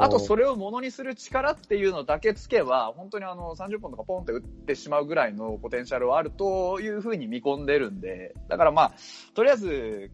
[0.00, 8.92] あとそれをものにする力っていうのだけつけば、本当にあの30本とかポンって打ってしまうぐらいのポテンシャルはあるというふうに見込んでるんで、だからまあ、
[9.34, 10.10] とりあえず、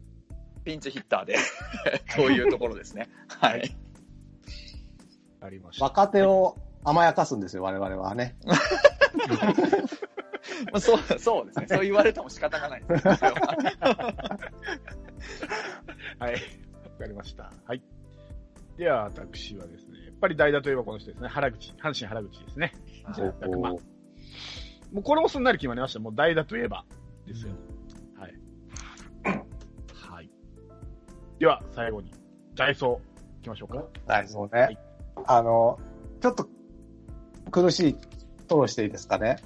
[0.65, 1.37] ピンチヒッターで
[2.17, 3.09] というところですね。
[3.41, 3.77] はい。
[5.41, 5.85] ありました。
[5.85, 8.37] 若手を甘やかすんですよ、我々はね。
[10.73, 11.67] まあ、そう、そうですね。
[11.69, 12.99] そう言われても仕方がないは
[16.19, 16.33] はい。
[16.33, 16.39] わ
[16.99, 17.53] かりました。
[17.65, 17.83] はい。
[18.77, 21.29] では、私はですね、やっぱり代打といえばこの人ですね。
[21.29, 22.73] 原口、阪神原口ですね。
[23.07, 23.73] 1万。
[24.93, 26.01] もうこれもすんなり決まりました。
[26.01, 26.85] もう代打といえば
[27.27, 27.55] ですよ。
[28.17, 28.35] はい。
[29.93, 30.31] はい。
[31.39, 32.13] では、最後に、
[32.55, 33.85] ダイソー、行きましょうか。
[34.13, 34.61] はい、そうね。
[34.61, 34.79] はい
[35.27, 35.79] あの、
[36.21, 36.49] ちょっと
[37.51, 37.97] 苦しい
[38.49, 39.37] トロしていいですかね。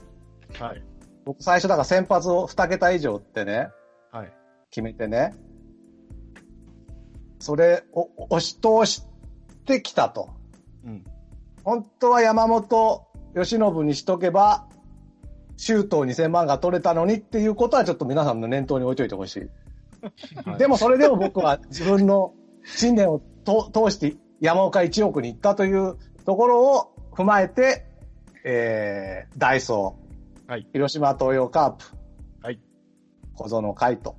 [0.58, 0.83] はい。
[1.24, 3.69] 僕最初だから先発を2桁以上ってね、
[4.10, 4.33] はい。
[4.70, 5.34] 決めてね、
[7.38, 9.08] それを押し通して
[9.82, 10.30] きたと。
[10.84, 11.04] うん。
[11.64, 14.66] 本当は山本由伸にしとけば、
[15.56, 19.41] シュートを2000万が取れたのにっていうことはちょっと皆さんの念頭に置いといてほしい。
[19.41, 22.33] はいでもそれでも僕は自分の
[22.64, 27.86] 信念をと 通して山岡1億に行ったというところを踏まえて、
[28.44, 31.84] えー、ダイソー、はい広島東洋カープ、
[32.42, 32.61] はい。
[33.34, 34.14] 小園海斗。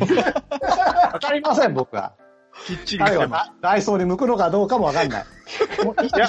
[1.12, 2.14] わかりません、僕は。
[2.66, 3.50] きっちり彼がしてます。
[3.60, 5.24] ダダイソーに向くのかどうかもわかんない。
[6.06, 6.28] いや、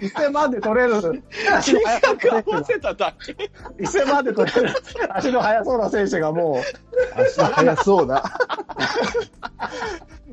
[0.00, 1.22] 1000万で取れる？
[1.54, 3.50] 足の速そうな選手合わせただけ。
[3.78, 4.74] 1000万で取れる？
[5.10, 6.60] 足の速そうな選手がも
[7.16, 8.22] 足の速そうな。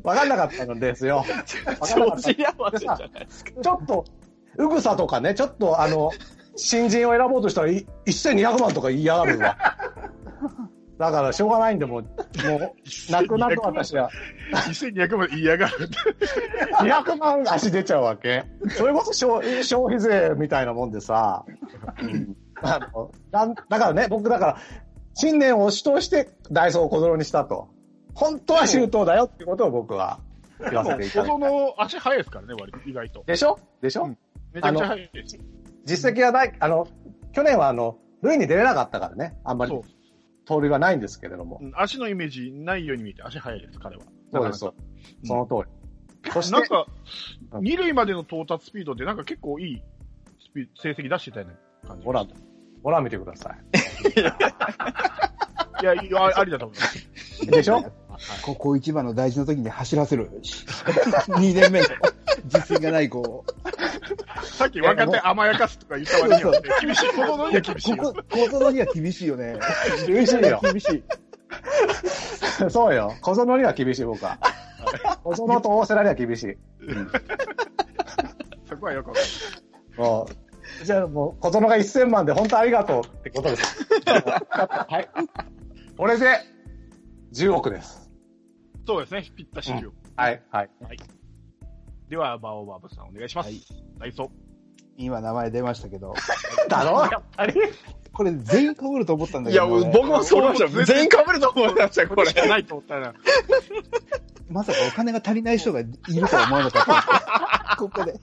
[0.04, 1.24] う、 わかんなかったんですよ。
[2.46, 3.52] 合わせじゃないですか。
[3.62, 4.06] ちょっと、
[4.58, 6.12] うぐさとかね、ちょっとあの、
[6.56, 9.58] 新人を選ぼうとしたらい1200万とか言いやがるわ。
[11.02, 12.08] だからしょうがないんで、もう、も
[12.58, 12.74] う、
[13.10, 14.12] 泣くなと私は。
[14.54, 15.90] 1200まで言いやがる。
[16.80, 18.44] 200万足出ちゃうわけ。
[18.78, 21.44] それこそ消消費税みたいなもんでさ。
[22.62, 24.58] あのだだからね、僕だから、
[25.16, 27.68] 信念を押し通してダイソーを小園にしたと。
[28.14, 30.20] 本当は周到だよってことを僕は
[30.60, 31.50] 言わせていただ小いた。
[31.50, 33.24] 園足速いですからね、割と、意外と。
[33.26, 33.60] でしょ？
[33.82, 34.18] でしょ、うん
[34.54, 35.10] めちゃくちゃ速い。
[35.86, 36.88] 実績はない、あの、
[37.34, 39.84] 去年はあの、塁に出れなかったからね、あんまりそう。
[40.52, 41.66] 盗塁はないんですけれどもう。
[41.66, 44.04] ん足のイメージないように見えて足速いです、彼は。
[44.32, 44.74] そうです、そ
[45.36, 45.68] の通
[46.26, 46.32] り。
[46.32, 46.86] そしてなん、か
[47.54, 49.82] う、ん二塁までの到達スピードでなんか結構いい
[50.40, 51.56] スピ成績出してたよね、
[51.88, 52.06] 感じ。
[52.06, 52.26] ほら、
[52.84, 54.20] ほら見てください
[55.86, 57.44] や、いやあありだと思います。
[57.44, 57.48] い。
[57.48, 57.82] でしょ？
[58.42, 60.30] ここ一番の大事な時に走らせる。
[61.30, 61.88] 2年目の
[62.46, 63.46] 実績がない子。
[64.44, 67.10] さっき若手甘やかすとか言った割にはね、厳しい。
[67.10, 67.98] このには厳しいよ。
[67.98, 69.60] ここ、小園には厳しいよね。
[70.08, 70.60] 厳しいよ。
[70.62, 71.04] 厳しい。
[72.70, 73.14] そうよ。
[73.22, 74.38] 小園には厳しい、僕は。
[75.24, 76.58] 小園と大瀬良には厳しい。
[78.70, 79.28] そこはよくわかる。
[79.98, 80.28] も
[80.82, 83.88] う、じゃあもう、小園が1000万で本当ありがとうってことです。
[84.10, 85.10] はい。
[85.98, 86.40] これで、
[87.34, 88.11] 10億です。
[88.86, 89.94] そうですね、ぴったしよ。
[90.16, 90.70] はい、はい。
[92.10, 93.48] では、バオバブさんお願いします。
[93.48, 93.62] はい
[94.00, 94.30] ダイソー。
[94.98, 96.14] 今名前出ましたけど、
[96.68, 97.02] だろ？
[97.12, 97.54] やっぱり？
[98.12, 100.86] これ全員被ると思ったんだいや、けど、僕もそう思いました。
[100.86, 103.14] 全員被ると思いました、これないと思ったら。
[104.50, 105.92] まさかお金が足りない人がいる
[106.28, 106.86] とは思わなかっ
[107.70, 107.76] た。
[107.80, 108.20] ここで。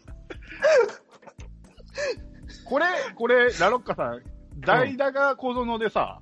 [2.66, 4.22] これ、これ、ラロッカさん、
[4.60, 6.20] 代打が小園でさ、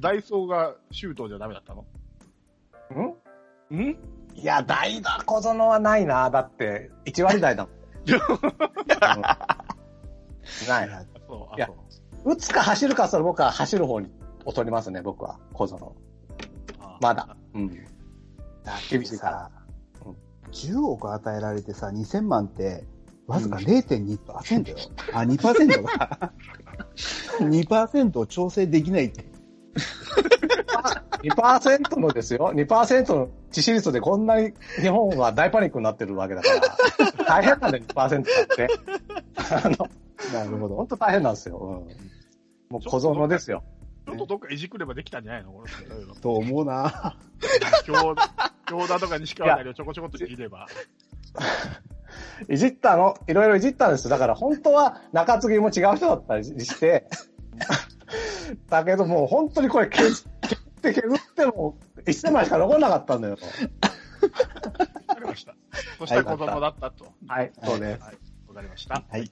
[0.00, 1.82] ダイソーがシュートじゃダメだったの？
[1.82, 3.14] ん
[3.70, 3.96] ん？
[4.34, 6.28] いや、代打小園はないな。
[6.30, 7.74] だって、1割台だもん。
[8.12, 9.22] うん
[10.68, 11.06] ない。
[11.26, 11.70] そう、いや。
[12.24, 14.08] 打つか走るかそれ僕は走る方に
[14.46, 15.38] 劣りますね、僕は。
[15.52, 15.94] 小園。
[16.80, 17.36] あまだ。
[17.54, 17.68] うん。
[18.90, 19.50] 厳しいから。
[20.52, 22.84] 10億与えられてさ、2000万って、
[23.26, 24.76] わずか0.2%よ。
[25.12, 26.32] あ、2%が。
[27.40, 29.24] 2%を調整できないって。
[31.30, 32.52] 2%のですよ。
[32.54, 36.48] 2%の致死率でこんなに日本は大パニックになってるわけだか
[37.18, 37.24] ら。
[37.24, 38.68] 大変なんだよ、2%だって。
[39.66, 39.88] あの、
[40.32, 40.76] なるほど。
[40.76, 41.58] 本当大変なんですよ。
[41.58, 43.62] うん、もう小園ですよ。
[44.06, 45.52] ちょっとどっかいじくればできたんじゃないの？
[45.52, 45.64] こ
[46.20, 47.16] と思うな。
[47.84, 47.94] 京
[48.66, 50.66] 京田とか西川なりをちょこちょこっといじれば。
[52.48, 54.10] いじったの、いろいろいじったんですよ。
[54.10, 57.08] だから本当は中継ぎも違う人だったりして、
[58.68, 60.28] だけどもう本当にこれ削
[60.90, 63.38] って削っても1000枚しか残んなかったんだよ。
[65.08, 65.54] わかりました。
[65.98, 67.12] そしたら子供だったと。
[67.26, 68.02] はい、そうです。
[68.02, 68.18] はい。
[68.48, 69.04] わかりました。
[69.08, 69.30] はい。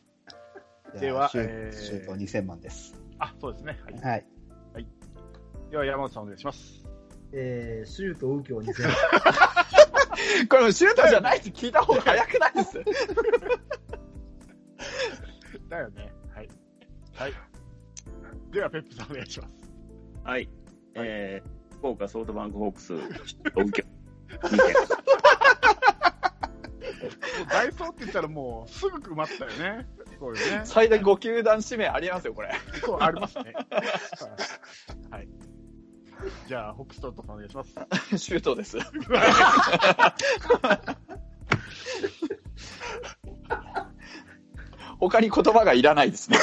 [1.00, 2.94] ではシュえーシュート2000万です。
[3.18, 3.78] あ、そうですね。
[3.84, 4.24] はい。
[4.74, 4.86] はい。
[5.70, 6.84] では山本さんお願いします。
[7.32, 8.92] えー、シュート右京2000万。
[10.48, 12.78] これもシュートじゃないって聞いた方が早くないです？
[15.70, 16.12] だよね。
[16.34, 16.48] はい。
[17.14, 17.32] はい。
[18.52, 19.54] では、ペップさんお願いします。
[20.24, 20.48] はい。
[20.94, 22.94] えー、福岡ソフトバンクホークス、
[23.54, 23.84] 同居。
[24.40, 24.56] 2
[27.02, 29.86] もうダイソーって言ったらもうすぐ埋まったよね。
[30.18, 30.62] そういうね。
[30.64, 32.52] 最大5球団指名ありますよ、これ。
[32.84, 33.52] そう、ありますね。
[35.10, 35.28] はい。
[36.46, 37.74] じゃあ、ホックストロットさんお願いします。
[38.18, 38.78] シュートです。
[45.00, 46.38] 他に言葉がいらないですね。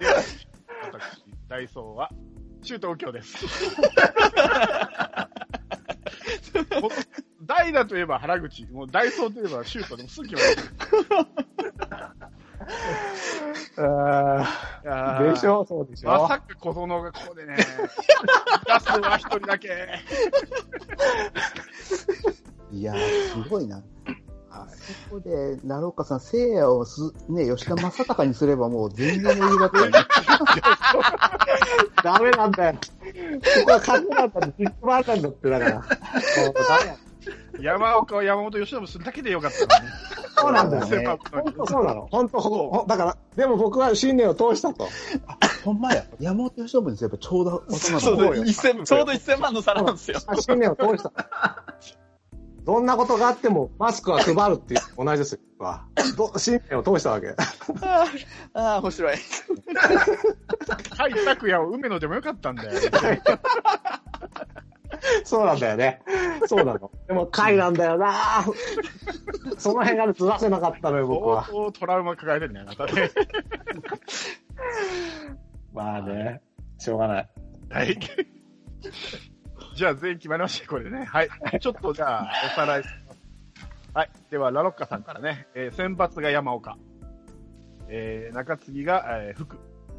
[1.54, 2.10] ダイソーは、
[2.62, 3.46] シュート右京です。
[7.46, 10.56] 代打といえば原口、もうダイソーといえばシュートでもすぐ決まる。
[13.76, 17.54] いやーでしょそうでしょまさか小園がここでね、
[18.66, 20.00] 出すは一人だけ。
[22.72, 23.80] いやー、すごいな。
[25.10, 29.92] こで、奈良岡さん、聖夜をす、ね、吉田正尚にすればもう全然余裕だったよね。
[32.02, 32.74] ダメなんだよ。
[32.74, 32.80] こ
[33.66, 35.74] こは勝てなんだって、ヒットバーなんだって、だから。
[35.74, 35.84] もう
[36.68, 36.96] ダメや
[37.60, 39.90] 山岡を山本由伸するだけでよかったのに。
[40.36, 41.18] そうなんだよね。
[41.30, 42.08] 本当そうなの。
[42.10, 44.88] 本当ほだから、でも僕は信念を通したと。
[45.64, 46.04] ほんまや。
[46.20, 48.00] 山本由伸にすればちょうど大人の。
[48.00, 50.18] そう一千ちょうど1000万の差なんですよ。
[50.40, 51.12] 信念を通した。
[52.64, 55.40] どんなことがあっても、マスクは配るっていう同じですよ。
[56.16, 57.34] ど信念を通したわけ。
[58.52, 59.16] ああ、面白い。
[59.16, 59.22] 甲
[61.04, 62.80] 斐拓也を梅野でもよかったんだよ。
[65.24, 66.02] そうなんだよね。
[66.46, 66.90] そうなの。
[67.06, 68.44] でも、回なんだよな
[69.58, 71.46] その辺がずらせなかったのよ、僕相は。
[71.48, 73.10] 当トラウマ抱えてるね、あなたね。
[75.72, 76.42] まあね、
[76.78, 77.30] しょうがない。
[77.70, 77.98] はい。
[79.74, 81.04] じゃあ全員決まりました、これね。
[81.04, 81.28] はい。
[81.60, 83.18] ちょっとじゃあ、おさらいします。
[83.94, 84.10] はい。
[84.30, 86.76] では、ラロッカさんからね、えー先発が山岡。
[87.88, 89.58] えー中継ぎが、えー福。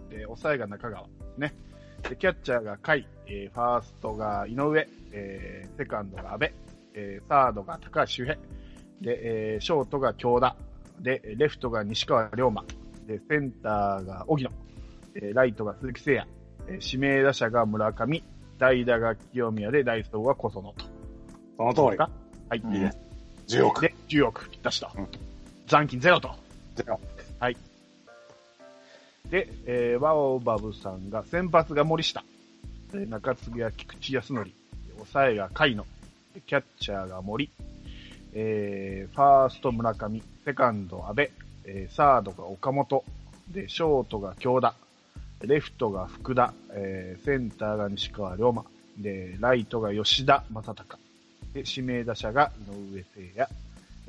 [0.10, 1.08] で、抑えが中川
[1.38, 1.54] ね。
[2.10, 3.06] で、キャッチャーが甲斐。
[3.28, 4.88] えーファーストが井上。
[5.12, 6.50] えーセカンドが阿部。
[6.94, 8.36] えーサードが高橋周平。
[8.36, 10.56] で、えーショートが京田。
[11.02, 12.64] で、レフトが西川龍馬。
[13.08, 14.52] で、センターが荻野。
[15.16, 16.28] えーライトが鈴木誠也。
[16.70, 18.24] えー指名打者が村上。
[18.58, 20.86] 代打が清宮で、ダイソーは小園と。
[21.58, 21.98] その通り。
[21.98, 22.10] か
[22.50, 22.60] はい。
[22.60, 22.98] うんいいです。
[23.48, 23.82] 10億。
[23.82, 24.90] で、10億ぴったしと。
[24.96, 25.08] うん
[25.68, 26.30] 残金ゼロと。
[26.76, 27.00] ゼロ
[27.40, 27.58] はい。
[29.30, 32.24] で、えー、ワオバブさんが、先発が森下。
[32.92, 34.52] で中継ぎは菊池康則。
[34.98, 35.84] 抑えが甲斐野。
[36.34, 37.50] でキャッチャーが森。
[38.34, 40.22] えー、ファースト村上。
[40.46, 41.30] セカンド阿部。
[41.66, 43.04] えー、サードが岡本。
[43.50, 44.76] で、ショートが京田。
[45.42, 46.54] レフトが福田。
[46.72, 48.64] えー、センターが西川龍馬。
[48.98, 50.98] で、ライトが吉田正尚。
[51.54, 53.50] で、指名打者が井上聖也。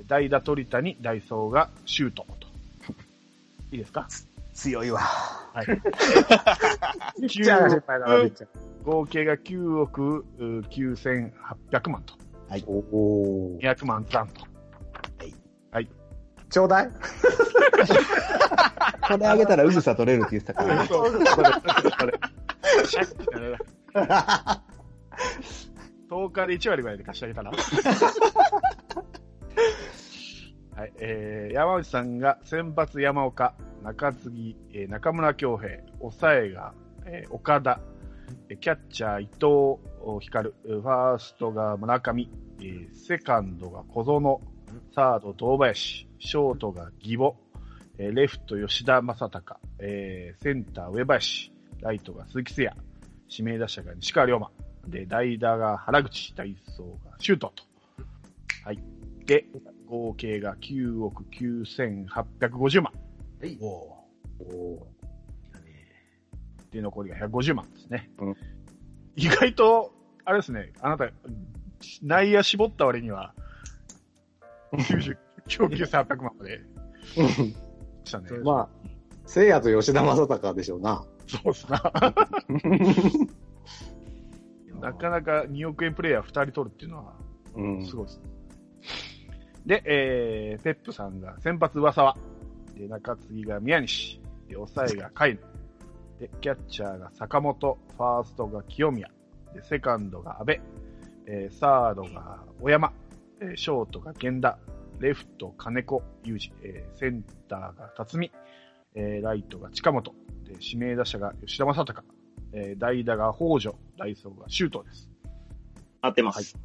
[0.07, 2.47] 代打鳥谷、ダイソーがシュートと。
[3.73, 4.07] いいですか？
[4.55, 5.01] 強いわ。
[5.01, 5.67] はい。
[8.85, 12.15] 合計が9億う9800万と。
[12.67, 12.73] お
[13.55, 13.59] お。
[13.61, 14.47] 200万残と。
[16.49, 16.91] ちょうだい
[19.09, 20.89] これあげたらうぐさ取れるって言ってたからね。
[20.89, 22.21] そう、それ、それ。
[22.87, 23.57] シャッてね
[26.09, 27.51] 10日で1割ぐらいで貸してあげたら。
[30.77, 36.75] はい、えー、山内さんが先発山岡、中継ぎ、えー中村恭平、抑えが、
[37.07, 37.81] えー岡田、
[38.61, 39.81] キャッチャー伊藤
[40.21, 42.29] 光、ファーストが村上、
[42.61, 44.41] えーセカンドが小園、
[44.95, 47.37] サード堂林、ショートが義母、
[47.99, 52.87] えーレフト吉田正尚、えーセンター上林、ライトが鈴木誠也、
[53.29, 54.51] 指名打者が西川龍馬、
[54.87, 57.65] で、代打が原口、ダイソーがシュートと。
[58.65, 58.79] はい。
[59.25, 59.47] で、
[59.87, 62.93] 合計が9億9850万。
[63.61, 64.87] お
[66.71, 68.11] で、残りが150万ですね。
[68.19, 68.37] うん
[69.19, 69.93] 意外と、
[70.27, 71.11] あれですね、あなた、
[72.03, 73.33] 内野絞った割には、
[74.73, 75.17] 99
[75.65, 76.61] 億9800万まで
[78.07, 78.31] したね。
[78.45, 78.69] まあ、
[79.27, 81.05] 聖夜と吉田正尚でしょうな。
[81.27, 81.83] そうっすな。
[84.81, 87.15] なかなか2億円プレイヤー2人取るっていうのは、
[87.57, 88.21] うんすごいです。
[89.67, 92.17] で、えー、ペップさんが先発上沢。
[92.77, 94.21] で、中継ぎが宮西。
[94.49, 95.39] で、抑えが甲斐。
[96.21, 97.79] で、キャッチャーが坂本。
[97.97, 99.09] ファーストが清宮。
[99.55, 100.53] で、セカンドが阿部。
[101.27, 102.93] えー、サードが小山。
[103.41, 104.59] えーショートが源田。
[105.01, 106.55] レフト金子裕二。
[106.63, 108.31] えー、センターが辰巳。
[108.95, 110.15] えー、ライトが近本。
[110.45, 112.03] で、指名打者が吉田正尚。
[112.53, 113.77] えー、代打が北条。
[113.99, 115.11] ダイソーが周東です。
[116.01, 116.57] 合ってます。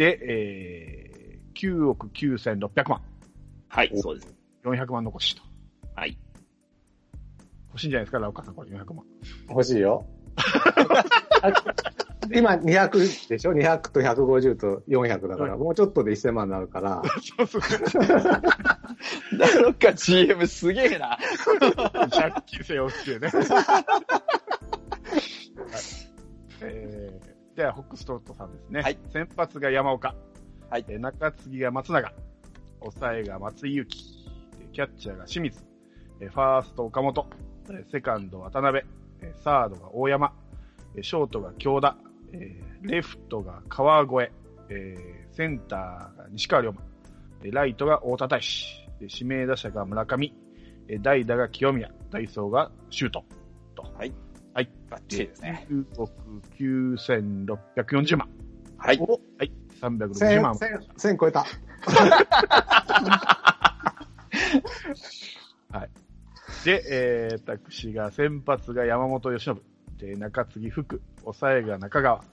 [0.00, 3.02] で、えー、9億9600万。
[3.68, 4.34] はい、そうです。
[4.64, 5.42] 400万残しと。
[5.94, 6.16] はい。
[7.68, 9.04] 欲しいんじゃないですか、ラオカさん、これ400万。
[9.50, 10.06] 欲しいよ。
[12.34, 17.02] 今200でしょ ?200 と150と400だから、もうちょっとで1000万になるから、
[17.38, 17.62] そうそう。
[19.38, 21.18] ダロッカ GM すげえな。
[22.10, 23.28] 借金背負ってね。
[23.32, 23.84] はい
[26.62, 28.82] えー、では、ホックストロットさんですね。
[28.82, 30.14] はい先発が山岡。
[30.68, 32.12] はいえー中継ぎが松永。
[32.80, 35.64] 抑えが松井裕キャッチャーが清水。
[36.20, 37.26] えーファースト岡本。
[37.70, 38.84] えーセカンド渡辺。
[39.22, 40.34] えーサードが大山。
[40.96, 41.96] えーショートが京田。
[42.32, 44.32] えーレフトが川越。
[44.70, 46.82] えーセンターが西川龍馬。
[47.42, 48.86] えーライトが大田大志。
[49.00, 50.34] で指名打者が村上。
[50.88, 51.90] えー代打が清宮。
[52.10, 53.24] ダイソーがシュート。
[53.96, 54.12] はい。
[54.54, 54.70] はい。
[54.88, 55.66] バッチリですね。
[55.70, 56.12] 9億
[56.58, 58.28] 9640万。
[58.78, 58.98] はい。
[58.98, 59.06] は
[59.44, 59.52] い。
[59.80, 60.54] 360万。
[60.54, 61.46] 1000、1000超えた。
[66.64, 69.60] で、えー、私が先発が山本由伸。
[70.00, 71.00] で、中継ぎ福。
[71.20, 72.24] 抑えが中川。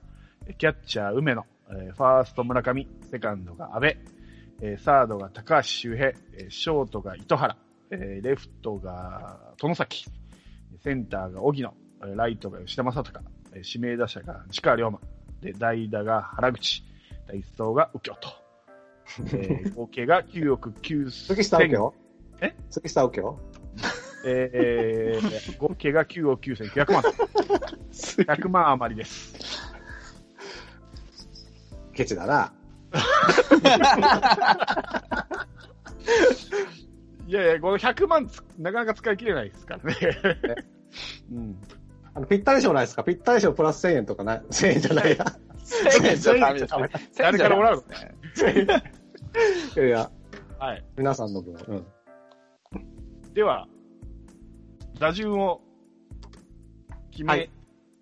[0.57, 1.45] キャッチャー梅野。
[1.69, 2.87] えーファースト村上。
[3.11, 3.87] セカンドが阿部。
[4.61, 6.07] えーサードが高橋周平。
[6.09, 7.57] えーショートが糸原。
[7.91, 10.05] えーレフトが殿崎。
[10.83, 11.73] センターが荻野。
[12.01, 13.19] えーライトが吉田正尚。
[13.53, 14.99] えー指名打者が西川龍馬。
[15.41, 16.83] で、代打が原口。
[17.27, 18.29] 第一走が右京と。
[19.37, 21.05] えー合計が9億9
[21.35, 21.93] 月下右京？
[22.41, 22.55] え？
[22.69, 23.39] 月下右京？
[24.25, 27.09] えー、合計が9億9900万と。
[28.23, 29.35] 100万余りです。
[31.93, 32.53] ケチだな。
[37.27, 39.95] いやいや、この100万つなかなか使い切れないですからね。
[41.31, 41.57] うん。
[42.13, 43.03] あの、ぴったり賞ないですか？
[43.03, 45.25] ぴったり賞プラス1000円とかない ?1000 円じゃないや。
[45.63, 46.89] 1000円じゃダメですね。
[47.17, 47.81] 誰からもらうの？
[49.75, 50.09] いやいや、
[50.57, 50.85] はい。
[50.97, 51.53] 皆さんの分。
[51.67, 51.85] うん。
[53.33, 53.67] では、
[54.99, 55.61] 打順を
[57.11, 57.49] 決めはい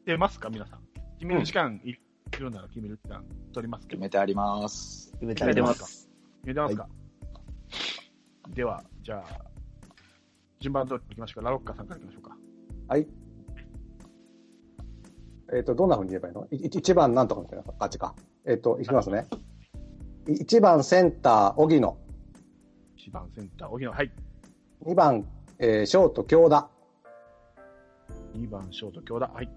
[0.06, 0.80] てますか、皆さん。
[1.18, 3.24] 決める時間いるなら決める時間
[3.54, 4.00] 取りますけど。
[4.00, 5.12] 決めてあります。
[5.14, 5.74] 決めて決めてま。
[5.74, 6.08] 決
[6.44, 6.88] めてますか、
[8.50, 9.46] では、じゃあ、
[10.60, 11.50] 順番通りいきましょうか。
[11.50, 12.38] ラロッカさんからいきましょうか。
[12.88, 13.08] はい。
[15.54, 16.48] えっ、と、どんな風に言えばいいの？
[16.52, 18.16] いい一番なんとかみたいな感じか。
[18.46, 19.28] えっ、と、いきますね。
[20.28, 21.98] い一番センター、荻野。
[22.98, 23.92] 1番センター、荻野。
[23.92, 24.12] はい。
[24.86, 25.28] 二番、
[25.60, 26.70] えーショート、京田。
[28.36, 29.28] 2番ショート、京田。
[29.28, 29.50] はい。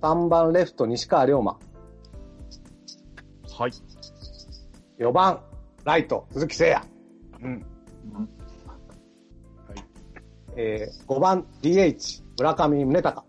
[0.00, 1.58] 三番レフト、西川龍馬。
[3.58, 3.72] はい。
[4.98, 5.40] 四番、
[5.84, 6.82] ライト、鈴木誠也。
[7.42, 7.66] うん。
[10.54, 13.26] えー、5番 DH、村上宗隆。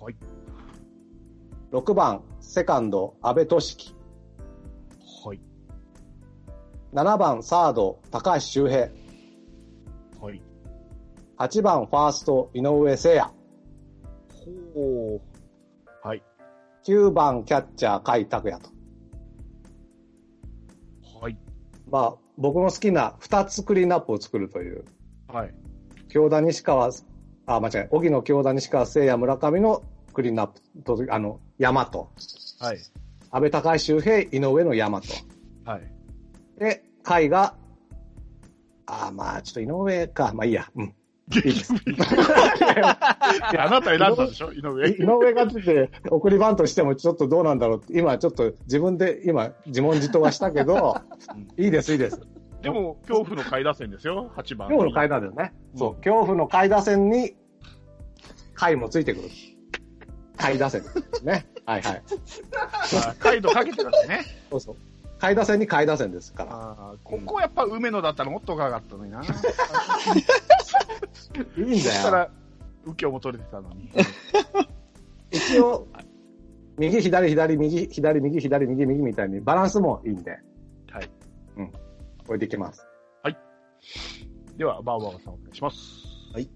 [0.00, 0.16] はい。
[1.70, 3.94] 6番、セカンド、安部俊樹。
[5.24, 5.40] はい。
[6.94, 8.88] 7番、サード、高橋周平。
[10.20, 10.42] はい。
[11.36, 13.37] 8番、ファースト、井上誠也。
[14.74, 15.20] ほ
[16.04, 16.06] う。
[16.06, 16.22] はい。
[16.84, 18.70] 9番、キャッチャー、甲斐拓也と。
[21.20, 21.36] はい。
[21.90, 24.84] まあ、僕の好きな2つクリーンアップを作るという。
[25.26, 25.54] はい。
[26.08, 26.90] 京田西川、
[27.46, 32.10] あ、間違え、荻野京田西川聖也村上のクリーンアップと、あの、山と、
[32.60, 32.78] はい。
[33.30, 35.08] 安倍高橋周平、井上の山と。
[35.64, 35.82] はい。
[36.58, 37.56] で、甲斐が、
[38.86, 40.94] あ、まあ、ちょっと井上か、まあいいや、うん。
[41.34, 41.74] いいです。
[43.58, 44.52] あなた選んだでしょ？
[44.52, 44.88] 井上。
[44.88, 51.00] 井上が出て、送りバントしてもちょっとどうなんだろうって、今ちょっと自分で今自問自答はしたけど、
[51.56, 52.20] いいです、いいです。
[52.62, 54.68] でも、恐怖の下位打線ですよ、8番。
[54.68, 55.52] 恐怖の階段だよね。
[55.74, 57.36] うんそう、恐怖の階打線に、
[58.54, 59.28] 階もついてくる。
[60.36, 61.46] 階打線ですね。
[61.66, 62.02] はいはい。
[63.06, 64.24] あカイドかけてたんですね。
[64.50, 64.76] そうそう。
[65.18, 66.94] 階打線に階打線ですから。
[67.02, 69.22] ここやっぱ梅野だったらもっと若かったのにな。
[71.56, 71.78] いいんだよ。
[71.78, 72.30] そしたら、
[72.84, 73.90] 右京も取れてたのに。
[75.30, 75.86] 一応、
[76.78, 80.30] 右、左、左、右、左、右、左、右、右みたいにバランスもいいんで、
[80.90, 81.10] はい。
[82.26, 82.86] これでいきます。
[84.58, 85.78] では、バーバーさんお願いします。
[86.32, 86.50] はい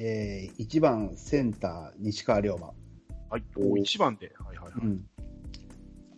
[0.00, 2.66] えー、1番センター、西川龍馬。
[3.30, 3.44] はい。
[3.56, 4.32] お1番で。
[4.36, 4.84] はいはいはい。
[4.84, 5.04] うん。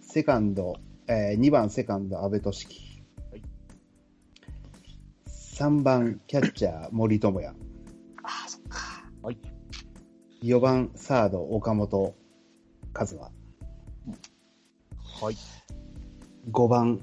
[0.01, 0.75] セカンド、
[1.07, 3.03] えー、2番セカンド、安部俊樹。
[3.31, 3.43] はい
[5.27, 7.53] 3番キャッチャー、森友哉。
[9.23, 9.39] はい。
[10.43, 12.15] 4番サード、岡本
[12.95, 13.19] 和真。
[13.21, 13.31] は
[15.31, 15.37] い。
[16.51, 17.01] 5番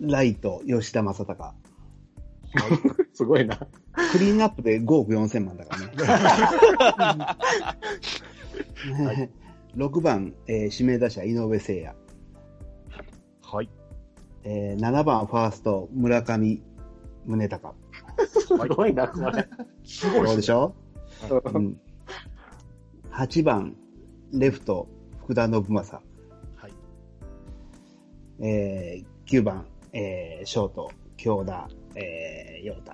[0.00, 1.54] ライト、吉田正尚。
[3.12, 3.56] すごいな。
[3.56, 3.66] ク
[4.18, 5.80] リーンアップで5億4千万だから
[7.26, 7.36] ね。
[9.76, 11.94] 6番、えー指名打者、井上誠也。
[13.42, 13.68] はい。
[14.44, 16.62] えー、7番ファースト、村上
[17.26, 17.74] 宗隆。
[18.28, 19.46] すごいな、これ。
[19.84, 20.74] すごいそうでしょ、
[21.30, 21.80] ううん、
[23.10, 23.76] 8番、
[24.32, 24.88] レフト、
[25.20, 26.02] 福田信正。
[26.56, 26.72] はい。
[28.40, 32.92] えー、9番、えー、ショート、京田、えー、陽太。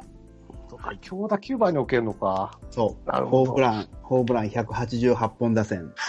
[0.68, 2.58] そうか、今日だ9番に置けるのか。
[2.70, 3.08] そう。
[3.08, 5.92] なるほどホームラン、ホームラン188本打線。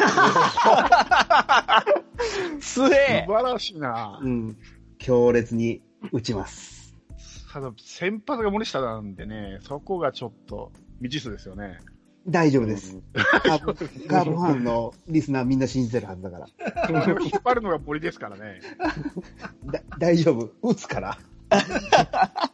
[2.59, 4.57] すえ素晴らしいなうん。
[4.97, 5.81] 強烈に
[6.11, 6.95] 打ちます。
[7.51, 11.77] ただ、先発が森下なんでね、そこがちょっと未知数ですよね。
[12.27, 12.99] 大丈夫です。
[13.13, 16.47] カープカープファンのリスナーみんな信じてるはずだから。
[17.21, 18.61] 引っ張るのが森ですからね。
[19.65, 20.51] だ大丈夫。
[20.67, 21.19] 打つから。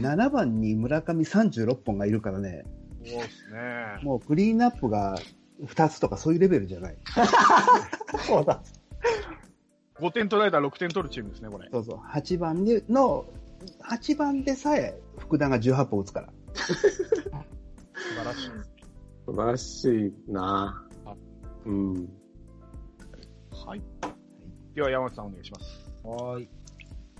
[0.00, 2.64] 7番に村上36本がいるからね、
[3.04, 3.98] そうですね。
[4.02, 5.18] もうクリーンアップが
[5.64, 6.96] 2つとかそういうレベルじゃない。
[8.26, 8.62] そうだ。
[9.96, 11.68] 5点取られたら6点取るチームですね、これ。
[11.72, 11.98] そうそう。
[11.98, 13.26] 8番での、
[13.88, 16.28] 8番でさえ福田が18本打つから。
[16.54, 18.71] 素晴らしい。
[19.26, 20.86] 素晴らしいな
[21.64, 22.08] うん。
[23.66, 23.82] はい。
[24.74, 25.92] では、山内さんお願いします。
[26.02, 26.48] はーい。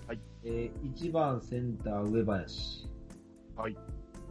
[0.08, 0.20] はい。
[0.44, 2.88] えー、1番センター上林。
[3.56, 3.76] はい。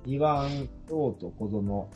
[0.05, 1.89] 2番ショート小園。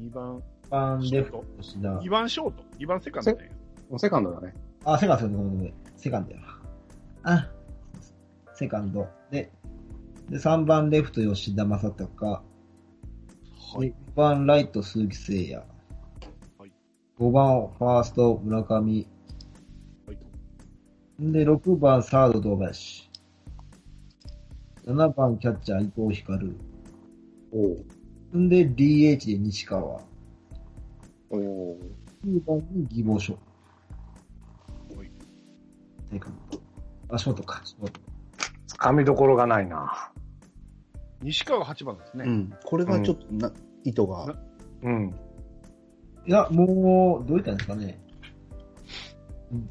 [0.00, 1.88] 2番、3番レフショートト吉田。
[1.98, 3.50] 2番ショート、2番セカンドね。
[3.98, 4.54] セカンドだね。
[4.84, 5.74] あ、セカンド、ごめんごめんごめん。
[5.96, 6.38] セカンドや。
[7.22, 7.50] あ、
[8.54, 9.06] セカンド。
[9.30, 9.52] で、
[10.28, 12.26] で、3番レフト吉田正尚。
[12.26, 13.94] はい。
[14.14, 15.56] 6番ライト鈴木誠也。
[16.56, 16.72] はい。
[17.18, 19.06] 5番ファースト村上。
[20.06, 20.18] はい。
[21.18, 23.10] で、6番サード堂林。
[24.86, 26.56] 7番キャッチャー伊藤光。
[28.32, 29.82] おんで、DH で西川。
[29.82, 30.00] お。
[31.30, 31.78] お
[32.24, 33.32] 9番に義母書。
[34.96, 35.10] はい。
[36.12, 36.60] セカンド。
[37.08, 37.60] あ、ショートか。
[37.64, 38.00] ショート。
[38.68, 40.12] つかみどころがないな
[41.20, 42.24] 西川が8番ですね。
[42.24, 42.54] うん。
[42.64, 43.50] これがちょっとな、
[43.84, 44.34] 意図が。
[44.82, 45.14] うん。
[46.26, 48.00] いや、もう、どういったんですかね。
[49.52, 49.70] うん。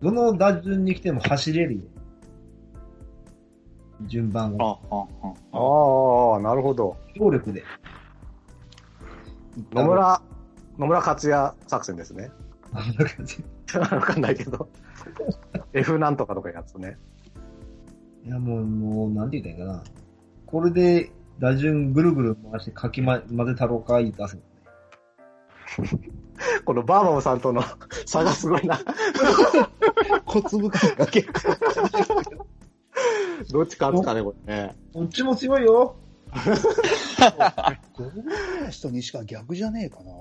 [0.00, 1.82] どの打順に来ても走れるよ。
[4.06, 5.08] 順番あ、を。
[5.52, 6.36] あ、あ。
[6.36, 6.96] ああ、なるほど。
[7.14, 7.62] 強力で。
[9.72, 10.22] 野村、
[10.78, 12.30] 野村克也作戦ですね。
[12.72, 13.44] あんな感じ。
[13.78, 14.68] わかんないけど。
[15.72, 16.98] F なんとかとかやつね。
[18.24, 19.92] いや、もう、もう、なんて言ったらいいかな。
[20.46, 24.38] これで、打順ぐるぐる回してかきま、混ぜたろうか、いい出す。
[26.64, 27.62] このバーバムさんとの
[28.06, 28.80] 差がすごいな。
[30.26, 31.40] 小粒感が結構。
[33.50, 34.76] どっち勝つかね、これね。
[34.92, 35.96] こっちも強いよ。
[37.98, 38.10] 堂
[38.60, 40.12] 林と西川逆じゃねえかな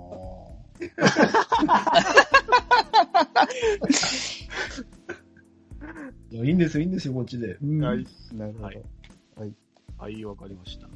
[6.31, 7.57] いや、いいんですよ、いいんですよ、こっちで。
[7.61, 8.05] うんはい。
[8.33, 8.65] なるほど。
[8.65, 8.81] はい
[9.97, 10.87] はい、わかりました。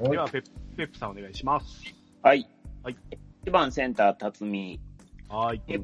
[0.00, 1.82] はいでは、ペップ、ペップさんお願いします。
[2.22, 2.48] はい。
[2.82, 2.96] はい。
[3.44, 4.80] 1番センター、辰巳。
[5.28, 5.62] はい。
[5.68, 5.78] え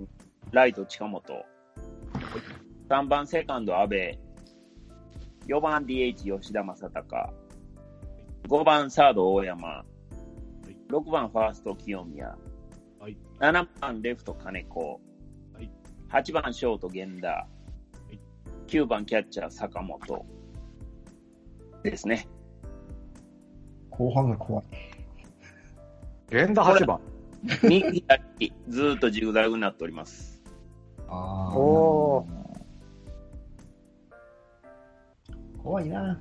[0.53, 1.45] ライト、近本。
[2.89, 3.95] 3番セカンド、阿部。
[5.47, 7.35] 4番 DH、吉田正尚。
[8.49, 9.85] 5番サード、大山。
[10.89, 12.39] 6番ファースト、清宮。
[12.99, 13.19] はい。
[13.39, 14.99] 7番レフト、金子。
[15.53, 15.71] はい。
[16.11, 17.47] 8番ショート、源田。
[18.67, 20.25] 9番キャッチャー、坂本。
[21.83, 22.27] ですね。
[23.97, 24.65] 後半が怖い。
[26.31, 27.01] 源田8番。
[27.63, 28.05] 右
[28.39, 30.43] 左、ずーっとジグザグになっております。
[31.09, 31.57] ああ。
[31.57, 32.27] お
[35.63, 36.21] 怖いな。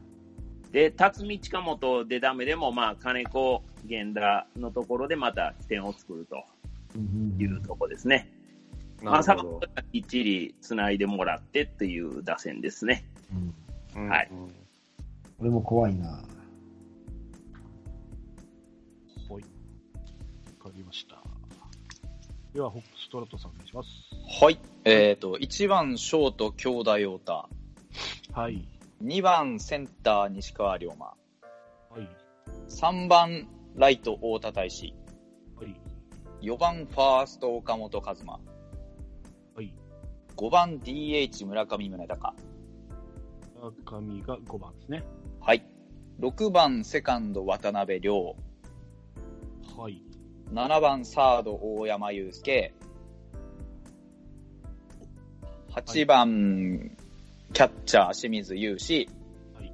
[0.71, 6.43] で、辰巳近本でダメでも、まあ、金子、源田のところでまた起点を作ると
[6.95, 8.29] うんいうところですね。
[9.01, 9.75] まあ、なるほど坂本。
[9.75, 13.05] がきっちり繋いでもらってっていう打線ですね。
[13.95, 14.29] うんうんはい。
[15.37, 16.23] これも怖いな。
[20.95, 21.21] した。
[22.53, 23.89] では、ホックストラットさんお願いします。
[24.41, 24.59] はい。
[24.85, 27.49] えっ、と、1番ショート、京田陽太。
[28.33, 28.67] はい。
[29.03, 31.07] 2番センター、西川龍馬。
[31.07, 31.13] は
[31.97, 32.07] い。
[32.69, 34.93] 3番ライト、太田大志。
[35.57, 35.75] はい。
[36.41, 38.25] 4番ファースト、岡本和真。
[38.25, 38.39] は
[39.61, 39.73] い。
[40.37, 42.33] 5番 DH、村上宗隆。
[43.61, 45.03] 中身が5番ですね。
[45.41, 45.65] はい。
[46.21, 48.37] 6番セカンド、渡辺亮。
[50.53, 50.67] はい。
[50.67, 52.73] 7番サード、大山祐介。
[55.69, 56.97] 8番、
[57.53, 59.09] キャッチャー、清水雄志。
[59.53, 59.73] はい。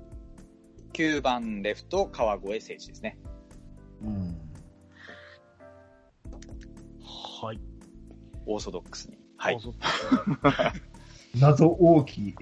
[0.94, 3.18] 9番レフト、川越誠司ですね。
[4.02, 4.38] うん。
[7.42, 7.60] はい。
[8.46, 9.18] オーソドックスに。
[9.38, 9.60] はい。
[11.40, 12.36] 謎大きい。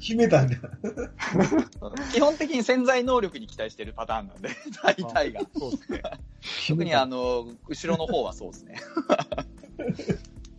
[0.00, 0.56] 決めたんだ。
[2.12, 4.50] 基本的に潜在能力に期待してるパターンなんで、
[4.82, 5.40] 大体が。
[5.58, 6.02] そうですね。
[6.68, 8.76] 特にあの、後ろの方はそうですね。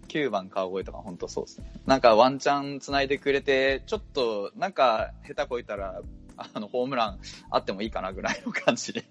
[0.10, 1.72] 9番川越とか本当そうですね。
[1.86, 6.02] なんかワンチャン繋いでくれて、ちょっとなんか下手こいたら、
[6.36, 7.20] あの、ホームラン
[7.52, 9.06] あってもいいかなぐらいの感じで。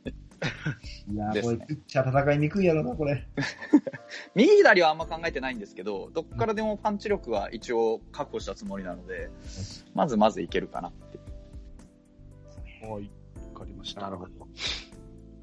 [1.10, 3.26] いやー、これ、ピッチャー戦いにくいやろな、これ。
[4.34, 9.30] 右左はあんま考えてないんですけど、どっからでもパンチ力は一応確保したつもりなので、
[9.94, 11.18] まずまずいけるかなって。
[12.86, 13.10] はい。
[13.52, 14.02] わかりました。
[14.02, 14.30] なるほど。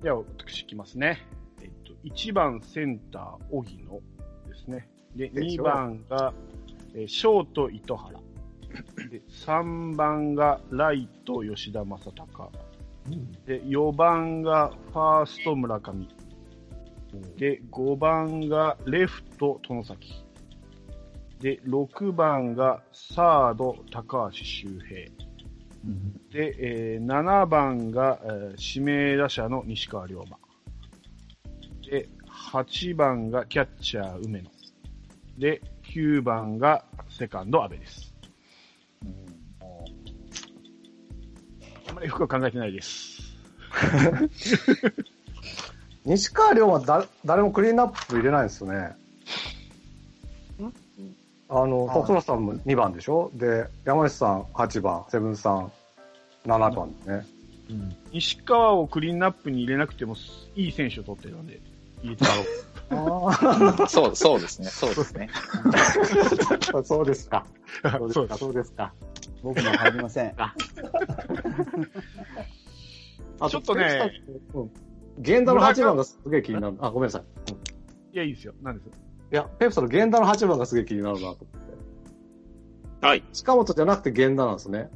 [0.01, 1.19] では、私いきますね。
[1.61, 4.01] えっと、1番センター、荻野
[4.47, 4.87] ですね。
[5.15, 6.33] で、2でしょ番が、
[6.93, 8.19] えーショート、糸原。
[9.09, 12.51] で、3番がライト、吉田正尚。
[13.45, 16.07] で、4番がファースト、村上。
[17.37, 20.25] で、5番がレフト、殿崎。
[21.39, 25.11] で、6番がサード、高橋周平。
[26.31, 30.25] で、えー7番が、えー指名打者の西川龍馬。
[31.89, 32.09] で、
[32.55, 34.49] 8番がキャッチャー梅野。
[35.37, 38.15] で、9番がセカンド阿部です。
[41.95, 43.21] まり深く考えてないです。
[46.05, 48.95] 西川亮はだ誰もクリーンアップ入れないんですよね。
[51.49, 53.31] あの、あ細田さんも2番でしょ？
[53.33, 55.71] で、山下さん8番、セブンさん
[56.45, 57.25] 7番ね。
[57.69, 57.95] うん。
[58.11, 60.15] 西川をクリーンナップに入れなくても
[60.55, 61.59] いい選手を取ってるので、
[62.03, 62.45] 入れてやろう。
[62.89, 65.29] あそう、そうですね、そうですね。
[66.73, 67.45] あ、 そうですか。
[67.97, 68.37] そうですか、そうです。
[68.39, 68.93] そうですか。
[69.43, 70.33] 僕も入りません。
[70.37, 70.53] あ
[73.49, 74.11] ちょっとね、
[74.53, 74.71] うん
[75.17, 76.77] 源田の8番がすげえ気になる。
[76.81, 77.21] あ、ごめんなさい。
[77.21, 78.53] うんいや、いいですよ。
[78.61, 78.91] 何ですい
[79.35, 81.37] や、ペプソの源田の8番がすげえ気になるなと思っ
[83.01, 83.05] て。
[83.05, 83.23] はい。
[83.33, 84.89] 近本じゃなくて源田なんですね。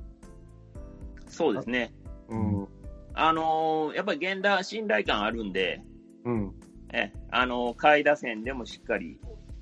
[1.27, 1.93] そうですね。
[2.29, 2.67] うん。
[3.13, 5.81] あのーやっぱり源田信頼感あるんで、
[6.23, 6.53] うん。
[6.93, 9.19] え、あのー下位打線でもしっかり、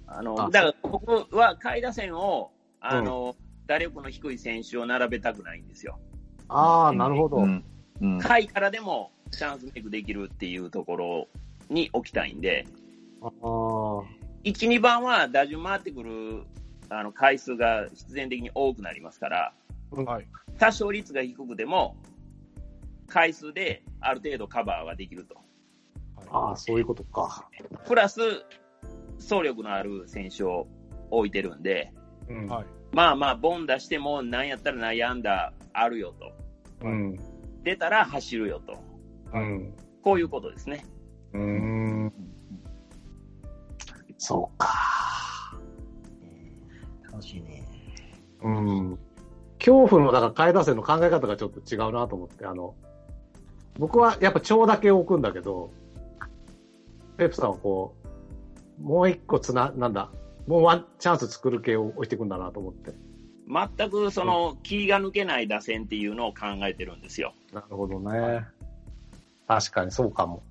[0.07, 3.35] あのーあだから僕は下位打線を、あのー
[3.67, 5.99] 打力の低い選手を並べたくないんですよ。
[6.47, 7.37] ああ、なるほど。
[7.37, 7.63] うん。
[8.01, 8.19] うん。
[8.19, 11.27] 下位からでもチャンスメイクできるっていうところ
[11.69, 12.65] に置きたいんで、
[13.21, 13.29] ああ。
[13.29, 14.03] 1、
[14.69, 16.43] 2番は打順回ってくる
[16.89, 19.53] あの回数が必然的に多くなりますから、
[19.91, 20.27] はい。
[20.57, 21.97] 多少率が低くても、
[23.07, 25.35] 回数である程度カバーができると。
[26.31, 27.49] ああ、そういうことか。
[27.85, 28.19] プラス、
[29.17, 30.67] 走力のある選手を
[31.09, 31.93] 置いてるんで、
[32.29, 32.47] うん。
[32.47, 32.65] はい。
[32.91, 36.33] まあまあ、ボン出しても、なんやったら悩んだあるよと。
[36.85, 37.17] うん。
[37.63, 38.77] 出たら走るよと。
[39.33, 39.73] うん。
[40.03, 40.85] こういうことですね。
[41.33, 42.13] うーん。
[44.17, 44.69] そうか。
[47.11, 47.63] 楽しいね。
[48.41, 48.99] うん。
[49.59, 52.75] 恐怖の、だから、下位打線の考え方がちょっと違うなと思って、あの、
[53.77, 55.71] 僕はやっぱ長だけ置くんだけど、
[57.17, 57.95] ペプさんはこ
[58.79, 60.11] う、もう一個つな、なんだ、
[60.47, 62.93] もうワンチャンス作る系を置いていくんだなと思って。
[63.47, 67.33] 全くその気が抜けない打線っていうのを考えてるんですよ。
[67.53, 68.45] なるほどね。
[69.47, 70.43] 確かにそうかも。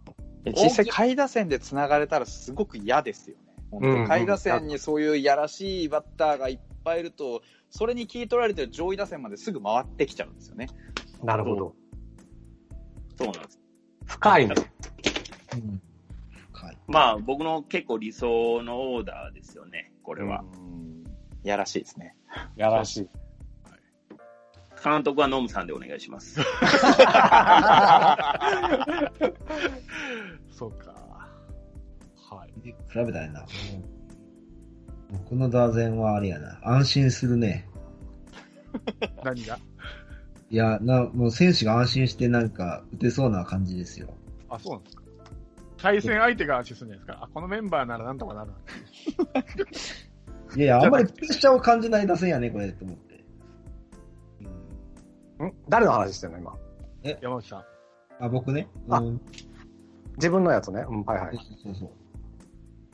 [0.47, 3.43] 実際、下位打線で繋がれたらすごく嫌ですよね。
[3.71, 10.69] 本当うん下位打線にそういうやらしいバッターがいっぱいいると、それに聞い取られてる上位打線まですぐ回ってきちゃうんですよね。
[11.23, 11.75] なるほど。
[13.19, 13.61] そうなんです。
[14.07, 14.55] 深いね。
[15.55, 15.83] うん。
[16.87, 20.43] まあ、僕の結構理想のオーダーですよね、これは。
[20.43, 21.05] うん。
[21.43, 22.15] やらしいですね。
[22.57, 23.09] やらしい。
[24.83, 26.41] 監督はノムさんでお願いします。
[30.51, 30.93] そうか。
[32.31, 32.53] はい。
[32.61, 33.45] で比べたらな。
[35.11, 36.61] 僕の打線はあれやな。
[36.63, 37.69] 安心するね。
[39.25, 39.59] 何が？
[40.51, 44.15] いや、な、もう選手が安心してなんか打てそうな感じですよ。
[44.49, 45.03] あ、そうなんですか。
[45.79, 47.25] 対戦相手が安心するんじゃないですか。
[47.25, 48.57] あ、このメンバーならなんとかなるな。
[50.57, 53.15] いやいや、あんまりプレッシャーを感じない打線やね、これ、と思って。
[55.45, 56.57] ん誰の話してんの今？
[57.21, 57.65] 山内さん。
[58.25, 58.69] あ、僕ね？
[58.89, 59.21] あうん。
[60.17, 60.85] 自分のやつね。
[60.89, 61.37] うん、はいはい。
[61.37, 61.93] そうそうそ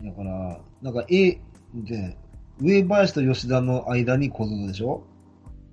[0.02, 0.04] う。
[0.04, 1.40] だから、なんか A
[1.74, 2.18] で、
[2.60, 5.06] 上林と吉田の間に小園でしょ？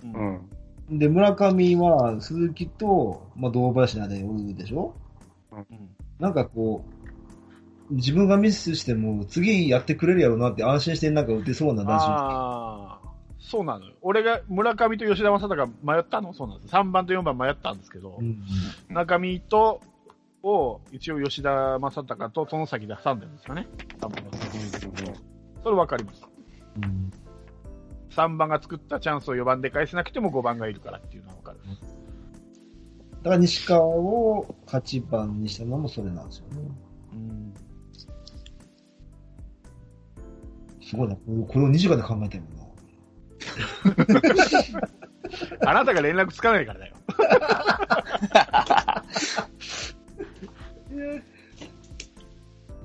[0.04, 0.40] うん
[0.90, 1.00] うん。
[1.00, 4.96] で、村上は鈴木と、まあ、堂林の間におるでしょ？
[5.52, 5.66] うん
[6.20, 6.99] なんかこう、
[7.92, 11.98] 自分がミスしても次やってくれるやろうなって安心してなんか打てそうな打順。
[12.00, 13.94] ああ、そうなのよ。
[14.02, 16.34] 俺が村上と吉田正尚迷ったの？
[16.34, 16.74] そうなんです。
[16.74, 18.44] 3番と4番迷ったんですけど、うん
[18.90, 19.82] 中見と、
[20.42, 23.68] を、一応吉田正尚と殿崎で挟んでるんですよね。
[25.64, 26.24] それわかります。
[26.78, 27.12] うん
[28.12, 31.60] 3番が作ったチャンスを4番で返せなくても5番がいるからっていうのはわかる。
[33.22, 36.72] だから西川を8番にしたのもそれなんですよね。
[37.14, 37.54] うん。
[40.90, 41.16] すごいな。
[41.16, 42.66] これを2時間で考えてるのな。
[45.70, 46.96] あなたが連絡つかないからだよ。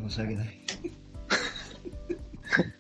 [0.07, 0.61] 申し訳ない。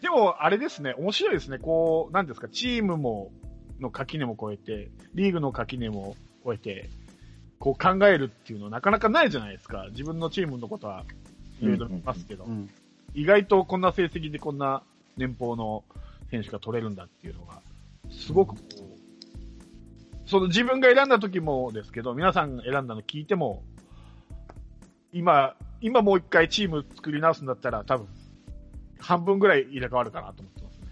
[0.02, 1.58] でも、あれですね、面白いですね。
[1.58, 3.32] こう、なんですか、チームも、
[3.80, 6.90] の垣根も超えて、リーグの垣根も超えて、
[7.58, 9.86] こう考えるっていうのなかなかないじゃないですか。
[9.92, 11.06] 自分のチームのことは
[11.62, 12.68] いろいろ見ますけど、うん。
[13.14, 14.82] 意外とこんな成績でこんな
[15.16, 15.84] 年俸の
[16.30, 17.60] 選手が取れるんだっていうのが、
[18.10, 23.62] すごくこう、その自分が選んだ時もですけど、皆さんが選んだの聞いても、
[25.12, 28.08] 今、今もう一回チーム作り直すんだったら多分、
[28.98, 30.86] 半分ぐらい入れ替わるかなと思ってますね。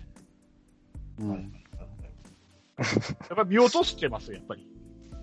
[1.18, 1.52] うん。
[2.78, 4.66] やっぱり見落としてます、やっぱり。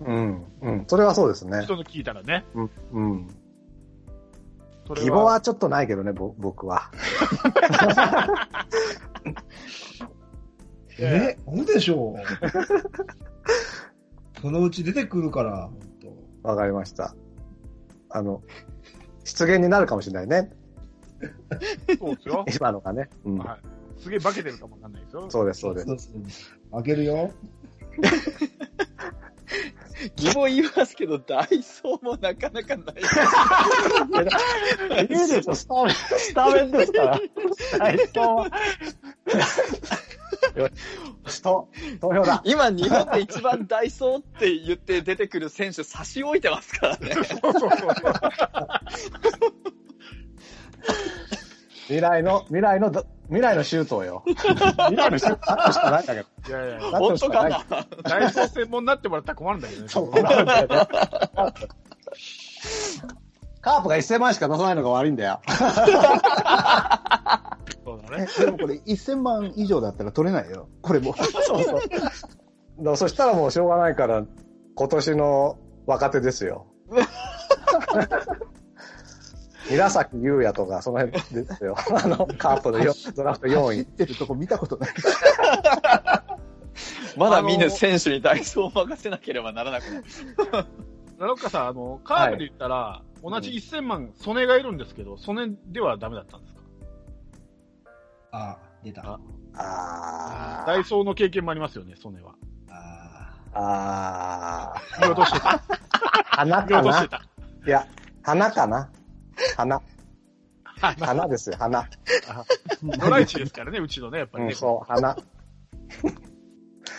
[0.00, 0.44] うん。
[0.60, 0.84] うん。
[0.86, 1.62] それはそうですね。
[1.62, 2.44] 人の聞いたらね。
[2.54, 2.70] うん。
[2.92, 3.28] うん。
[4.96, 6.90] 希望はちょっとないけどね、ぼ僕は。
[10.98, 12.14] えそうでしょ？
[12.14, 12.16] う。
[14.40, 15.70] そのうち出てくるから、
[16.42, 17.14] わかりました。
[18.08, 18.42] あの、
[19.24, 20.50] 失言になるかもしれないね。
[21.98, 22.44] そうですよ。
[22.56, 23.08] 今のがね。
[23.24, 23.38] うん。
[23.38, 23.60] はい。
[24.02, 25.30] すげえ化けてるかもわかんないですよ。
[25.30, 26.12] そうです、そうです。
[26.72, 27.30] 開けるよ。
[30.16, 32.96] 疑問言いますけど、ダイソーもなかなかない。
[35.02, 37.20] いいですよ、スタメン、スタメンですから。
[37.78, 38.46] はい、と、
[41.42, 41.68] と、
[42.00, 42.42] 投票だ。
[42.44, 47.14] 今、日本で一番ダイソーって言って出てくる選手差し置いてますからね。
[47.14, 47.70] そうそうそう。
[51.90, 52.92] 未来の、未来の、
[53.26, 54.22] 未来のシュートよ。
[54.30, 54.46] 未
[54.96, 56.28] 来のシュートあったしかないんだけど。
[56.48, 57.64] いやいや、本当かな？
[58.04, 59.88] ダイソー専門になってもらったら困るんだけどね。
[59.88, 60.88] そう、困るんだよね。
[63.60, 65.40] カープが1000万しか出さないのが悪いんだよ。
[67.84, 68.28] そうだね。
[68.38, 70.68] でもこれ1000万以上だったら取れないよ。
[70.80, 71.16] これも。
[71.16, 71.80] そうそう。
[72.84, 74.22] だそしたらもうしょうがないから、
[74.76, 76.66] 今年の若手ですよ。
[79.70, 81.76] 韮崎優也とか、その辺ですよ。
[82.02, 83.78] あの、カープのよドラフト4位。
[83.78, 84.90] 走ってるとこ見たことない。
[87.16, 90.04] まだ見ぬ選手にダイソーを任せなければならなくなる。
[91.18, 96.60] ラロッカさん、あの、カーブで言ったら、同じ1000万、ソネがいるんですけど、ソネではダメだったんですか？
[98.32, 99.02] あ、出た。
[99.02, 99.18] あ
[100.62, 102.34] あダイソーの経験もありますよね、ソネは。
[102.70, 103.54] あー。
[103.54, 105.48] あ見落としてた。
[105.48, 105.60] ー。
[106.24, 106.88] 花見かな？
[106.88, 107.22] 落としてた。
[107.66, 107.86] いや、
[108.22, 108.88] 花かな？
[109.56, 109.82] 花。
[110.80, 111.88] 花ですよ、花。
[112.82, 114.50] ドライチですからね、うちのね、やっぱりね。
[114.50, 115.16] うん、そう、花。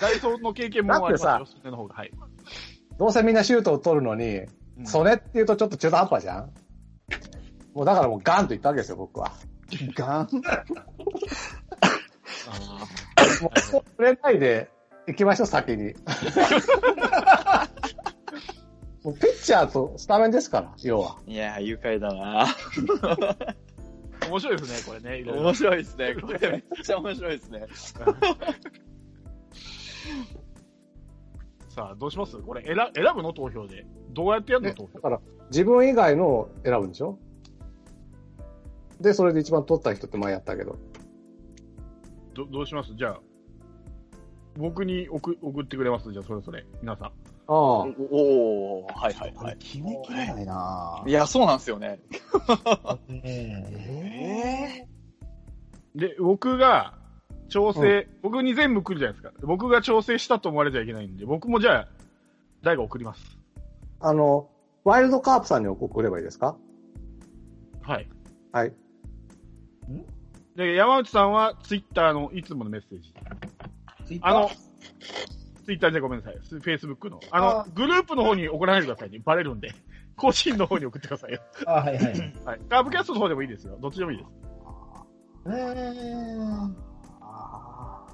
[0.02, 1.96] ダイソーの経験もありますよ、だってソネの方が。
[1.96, 2.12] はい。
[2.98, 6.50] どうせみんなシュートを取るのに、うんそれって言うとちょっと中途半端じゃん？
[7.74, 9.32] もうだからもうガンと言ったわけですよ、僕は。
[9.94, 10.30] ガン？
[12.50, 12.64] あ
[13.44, 14.70] もう、触れないで
[15.08, 15.94] 行きましょう、先に。
[19.04, 21.18] もうピッチャーとスタメンですから、要は。
[21.26, 23.56] いやー、愉快だなー
[24.30, 25.32] 面白いですね、これね。
[25.32, 26.16] 面白いですね。
[26.22, 27.66] これめっちゃ面白いですね。
[31.70, 32.38] さあ、どうします？
[32.38, 33.88] これ選、選ぶの投票で。
[34.12, 34.94] どうやってやるのね投票？
[34.94, 35.00] だ。
[35.02, 37.18] から、自分以外のを選ぶんでしょ？
[39.00, 40.78] で、それで一番取った人って前やったけど。
[42.36, 42.94] どどうします？
[42.96, 43.22] じゃあ、
[44.58, 46.12] 僕に送送ってくれます？
[46.12, 46.66] じゃあ、それぞれ。
[46.82, 47.14] 皆さん。
[47.54, 47.86] あお
[48.84, 49.58] おーはいはいこれはい。
[49.58, 52.00] 決めきれないないや、そうなんですよね。
[52.86, 52.98] あ。
[53.10, 54.88] ええ
[55.94, 56.94] で、僕が
[57.50, 59.34] 調整、僕に全部来るじゃないですか。
[59.46, 61.88] 僕が調整したと思われちゃいけないんで、僕もじゃあ、
[62.62, 63.38] 誰が送ります。
[64.00, 64.08] あ。
[64.08, 64.50] あの、
[64.86, 66.56] ワイルドカープさんに送ればいいですか？
[67.82, 68.08] はい。
[68.54, 68.74] はい。
[70.56, 73.14] で、山内さんはツイッターのいつものメッセージ。
[74.06, 74.30] ツイッター？
[74.30, 74.50] あの、
[75.72, 76.38] ツイッターじゃごめんなさい。
[76.38, 77.22] フェイスブックの。
[77.32, 79.22] あの、あグループの方に送らないでくださいね。
[79.24, 79.74] バレるんで。
[80.18, 81.40] 個人の方に送ってくださいよ。
[81.66, 82.06] あ、はいはい。
[82.44, 82.60] はい。
[82.68, 83.78] カーブキャストの方でもいいですよ。
[83.80, 84.30] どっちでもいいです。
[85.46, 86.76] えー、
[87.22, 88.06] あ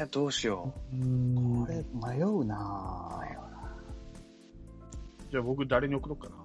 [0.00, 1.84] えー、どうしようーんこれ
[2.16, 3.22] 迷うな
[5.30, 6.36] じゃあ僕誰に送ろうかな。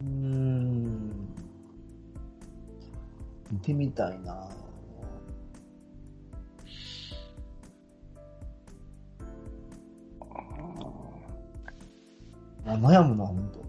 [0.00, 1.34] うーん。
[3.52, 4.48] 見てみたいな
[12.64, 13.62] あ、悩むな、ほんと。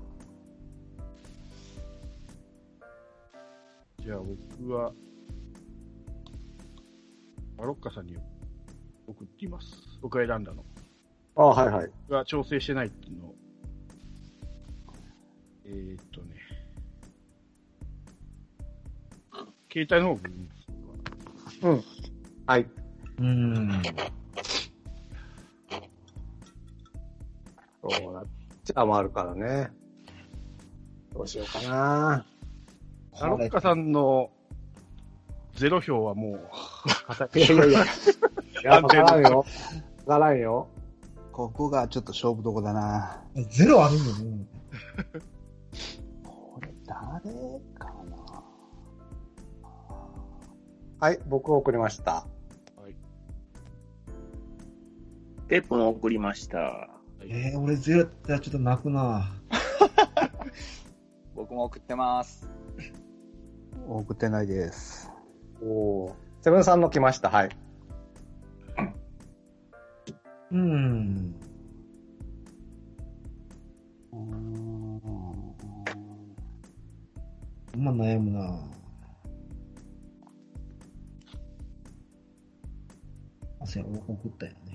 [3.99, 4.93] じゃあ僕は、
[7.58, 8.17] ラロッカさんに
[9.08, 9.73] 送っています。
[10.01, 10.63] 僕が選んだの。
[11.36, 11.91] あはいはい。
[12.10, 13.36] が調整してないっていうのを。
[15.65, 16.36] えー、っとね。
[19.71, 20.67] 携帯の方がいいんです
[21.62, 21.69] か？
[21.69, 21.84] うん。
[22.45, 22.67] はい。
[23.19, 23.82] うん。
[27.82, 28.27] そうなっ
[28.63, 29.71] ちゃ回るからね。
[31.13, 32.26] どうしようかな。
[33.19, 34.32] ラロッカさんの
[35.56, 37.84] ゼロ票はもう、 いやいやいや。
[37.84, 37.86] い
[38.63, 39.45] や、わからんよ。
[40.06, 40.67] わからんよ。
[41.32, 43.23] ここがちょっと勝負どこだな。
[43.49, 44.45] ゼロあるんだね。
[46.23, 46.99] これ誰
[47.78, 48.43] かな
[50.99, 52.26] はい、僕送りました。
[55.47, 56.92] ペップも送りました。
[57.25, 59.31] えー、俺ゼロやったらちょっと泣くな。
[61.36, 62.49] 僕も送ってます。
[63.88, 65.09] 送ってないです。
[65.62, 67.29] おーセブンさんの来ました。
[67.29, 67.49] はい。
[70.51, 71.36] うん。
[74.12, 74.93] うーん
[77.77, 78.59] まあ悩むな。
[83.62, 84.72] あ、そうや、送ったよね。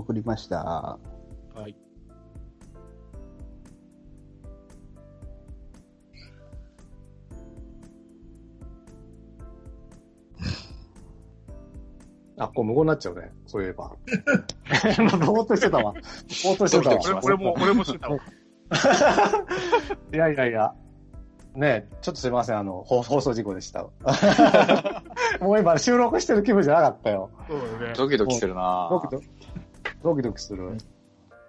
[0.00, 0.58] 送りました。
[0.64, 0.98] は
[1.68, 1.76] い。
[12.38, 13.30] あ、こう無言になっちゃうね。
[13.46, 13.92] そういえば。
[15.26, 15.92] ぼーっとしてたわ。
[15.92, 16.98] ぼーっとしてたわ。
[17.22, 18.16] 俺俺も、俺もしてたわ。
[20.12, 20.74] いやいやいや。
[21.54, 22.58] ねえ、ちょっとすいません。
[22.58, 23.82] あの、放放送事故でした。
[25.42, 27.30] もう今収録してる気分じゃなかったよ。
[27.48, 27.92] そうだね。
[27.96, 29.28] ドキドキするなドキドキ、
[30.02, 30.76] ドキドキする。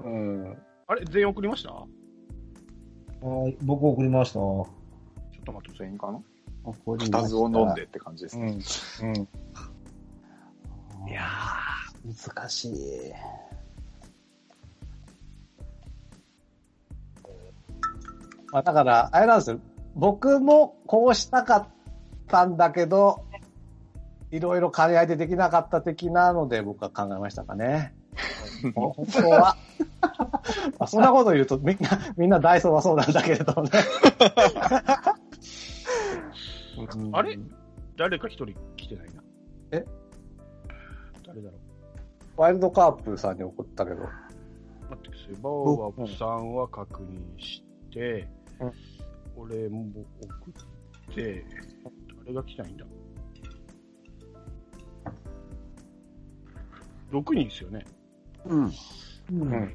[0.04, 0.58] うん。
[0.88, 1.70] あれ全員送りました？
[1.70, 4.40] ちょはい、僕送りました。
[4.40, 5.78] っと待って。
[5.78, 6.20] 全員かな？
[6.64, 8.46] 送りました二つを飲んでって感じですうん。
[8.46, 8.58] ね。
[9.04, 9.06] う
[11.06, 11.10] ん。
[11.10, 13.14] いやー、難しい。
[18.52, 19.60] まあだから、あれなんですよ。
[19.96, 21.68] 僕もこうしたかっ
[22.28, 23.26] たんだけど、
[24.30, 27.94] いろいろ兼ね合いでできなかった的なので僕は考えましたかね。
[28.74, 29.40] 本当は。
[29.40, 29.58] ま
[30.80, 33.70] あそんなこと言うとみんな、みんなダイソーはそうなんだけれどね。
[36.78, 37.38] う んあれ？
[37.98, 39.24] 誰か一人来てないな。
[39.72, 39.86] え？
[41.26, 43.98] 誰だろうワイルドカープさんに送ったけど。
[44.02, 44.10] 待
[44.96, 45.34] ってください。
[45.42, 48.28] バーワップさんは確認して、
[48.60, 48.72] うん
[49.38, 49.86] 俺も
[50.22, 51.46] 送って、
[52.20, 52.86] 誰が来たいんだ
[57.12, 57.86] ?6 人ですよね。
[58.46, 58.66] うん。
[58.66, 58.72] う。
[59.32, 59.74] うんん。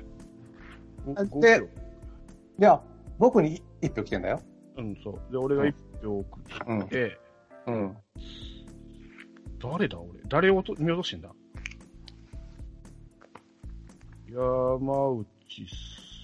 [1.31, 1.69] ごで5票い
[2.59, 2.83] や、
[3.19, 4.41] 僕に一票来てんだよ。
[4.77, 5.33] うん、そう。
[5.33, 6.89] で、俺が1票送うんっ。
[6.89, 7.19] て、
[7.67, 7.97] うん。
[9.61, 10.21] 誰だ俺。
[10.29, 11.31] 誰をと見落としてんだ
[14.29, 15.27] 山内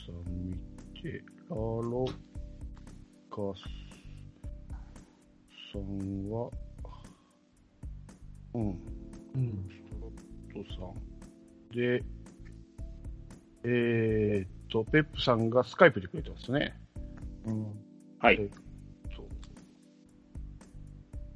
[0.07, 0.55] さん見
[1.02, 2.05] て、ラロ
[3.31, 3.37] カ
[5.72, 6.50] さんは、
[8.55, 8.68] うん、
[9.35, 9.68] うん。
[10.52, 11.74] トさん。
[11.74, 12.02] で、
[13.64, 16.75] えーっと、ペップさんがスカイプでくれてますね。
[17.44, 17.66] うん。
[18.18, 18.37] はい。
[19.16, 19.27] そう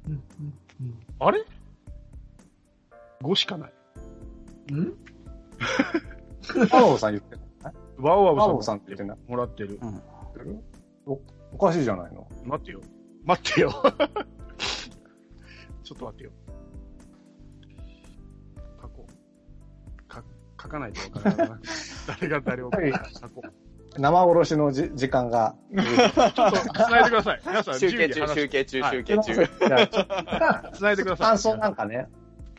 [0.09, 0.23] うん。
[1.19, 1.43] あれ
[3.21, 3.73] ?5 しかない。
[4.71, 4.79] うん？
[4.79, 4.97] うん
[6.69, 7.45] パローさん言ってんの？
[7.97, 9.79] ワオワオさんって言ってもらってる。
[11.05, 11.19] お
[11.53, 12.27] おかしいじゃないの？
[12.45, 12.81] 待ってよ。
[13.25, 13.71] 待ってよ。
[15.83, 16.31] ちょっと待ってよ。
[18.81, 20.03] 書こう。
[20.07, 20.23] か
[20.61, 21.59] 書かないとわからないな。
[22.07, 22.97] 誰が誰を書はいこ
[23.43, 23.99] う。
[23.99, 25.55] 生殺しのじ時間が。
[25.75, 27.41] ちょっと繋いでください。
[27.45, 29.33] 皆さん、集計中、集計中、はい集計中。
[30.73, 31.27] 繋いでください。
[31.27, 32.07] 感想なんかね。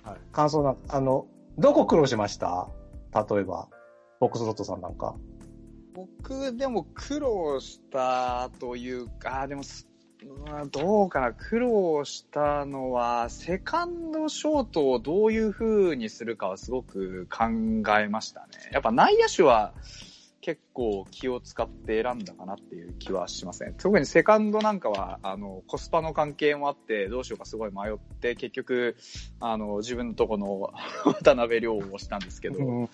[0.03, 1.27] はい感想なんか、あの、
[1.59, 2.69] どこ苦労しました？
[3.15, 3.69] 例えば、
[4.21, 5.15] ボックスロットさんなんか。
[5.95, 9.89] 僕、でも苦労したというか、でもす、
[10.47, 17.45] まあどうかな、苦労したのは、セカンドショートをどういう風にするかはすごく考
[17.99, 18.47] えましたね。
[18.73, 19.73] やっぱ内野手は
[20.49, 23.75] 結構気を使って選んだかなっていう気はしますね。
[23.77, 28.97] 特にセカンドなんかは、あの、コスパの関係もあって、どうしようかすごい迷って、結局、
[29.41, 30.73] あの、自分のとこの
[31.05, 32.89] 渡辺亮をしたんですけど、うん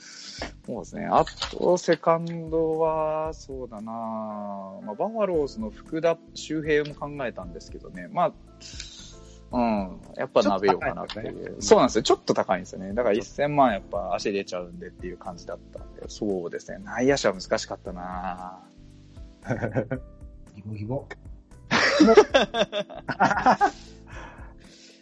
[0.66, 1.07] そうですね。
[1.09, 8.09] あと、セカンドは、そうだなまあ、バファローズの福田周平も考えたんですけどね。
[8.11, 8.32] まあ、
[9.55, 10.00] うん。
[10.16, 11.57] やっぱ鍋ようかなっていう。
[11.61, 12.02] そうなんですよ。
[12.02, 12.92] ちょっと高いんですよね。
[12.92, 16.02] だから1000万やっぱ足出ちゃうんでっていう感じだったんで。
[16.09, 16.78] そうですね。
[16.84, 18.59] 内野手は難しかったな
[20.57, 21.07] ギボギボ。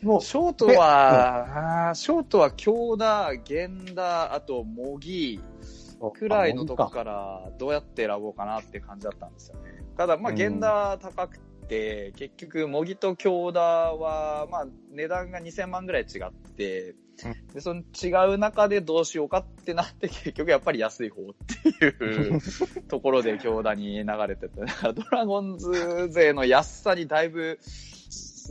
[0.03, 5.41] もう、ショートは、ショートは京田、源田、あと茂木
[6.11, 9.83] くらいのとこからどうやって選ぼうかなって感じだったんですよね。
[9.97, 11.39] ただ、まあ、うん源田高く
[11.73, 16.95] て、結局、茂木と京田は、まあ、値段が2000万ぐらい違って、
[17.55, 21.25] で、その違う中でどうしようかってなって、 結局やっぱり安い方っ
[21.63, 22.41] ていう
[22.89, 27.59] ところで京田に流れてて、だからドラゴンズ勢の安さにだいぶ、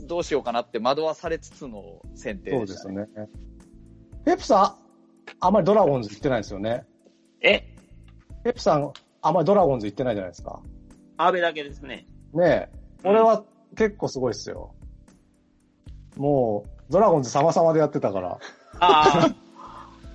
[0.08, 3.06] どうしようかなって惑わされつつの選定そうでしたね。
[3.06, 3.28] ですね。
[4.24, 6.86] ペプさん、あんまりドラゴンズ行ってないですよね。
[7.40, 7.62] え、
[8.42, 10.60] ペプさん、あんまりドラゴンズ行ってないじゃないですか。
[11.18, 12.06] 安倍だけですね。
[12.32, 12.81] ねえ。
[13.04, 13.44] 俺は
[13.76, 14.74] 結構すごいっすよ。
[16.16, 18.38] もう、ドラゴンズ様々でやってたから。
[18.80, 19.34] ああ、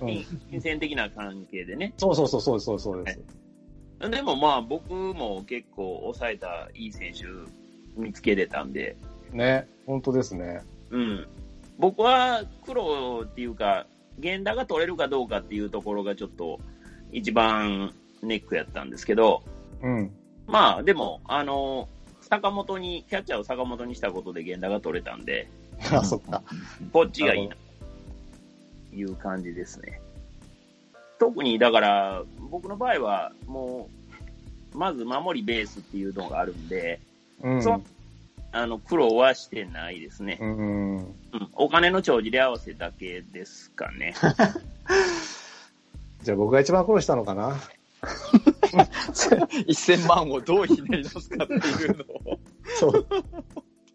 [0.00, 1.92] うん金銭的な関係でね。
[1.96, 3.48] そうそうそう、そうです、そうですそうです。
[4.10, 7.24] でもまあ僕も結構抑えたいい選手
[8.00, 8.96] 見つけれたんで、
[9.32, 9.66] ね。
[9.86, 10.60] 本当ですね。
[10.90, 11.28] うん。
[11.78, 13.86] 僕は黒っていうか、
[14.18, 16.60] 源田が取れるかどうかっていうところがちょっと
[17.12, 19.42] 一番ネックやったんですけど、
[19.82, 20.12] うん。
[20.46, 21.88] まあでも、あの、
[22.28, 25.48] 坂本に、キャッチャーを坂本にしたことで源田が取れたんで、
[25.92, 26.42] あ、そっか。
[26.92, 27.56] こっちがいいな、
[28.90, 30.00] という感じですね。
[31.18, 33.88] 特に、だから、僕の場合は、も
[34.74, 37.00] う、まず守りベースっていうのがあるんで、
[37.42, 37.62] うん。
[37.62, 37.82] そう
[38.50, 40.38] あの、苦労はしてないですね。
[40.40, 40.96] うん。
[40.96, 41.14] うん。
[41.54, 44.14] お金の帳尻合わせだけですかね。
[46.22, 47.56] じゃあ僕が一番苦労したのかな。
[49.68, 52.38] 1000万をどうひねり出すかっていうのを。
[52.78, 53.06] そう。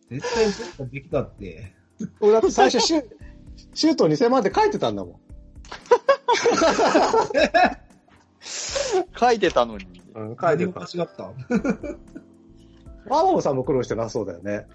[0.10, 1.74] 絶対絶対できたって。
[2.20, 3.06] 俺だって最初シュ、
[3.74, 5.16] シュート2000万って書いてたんだもん。
[9.20, 9.86] 書いてたのに。
[10.16, 10.88] うん、書いて何たが。
[10.94, 11.32] 違った
[13.10, 14.68] マモさんも苦労してなそうだよね。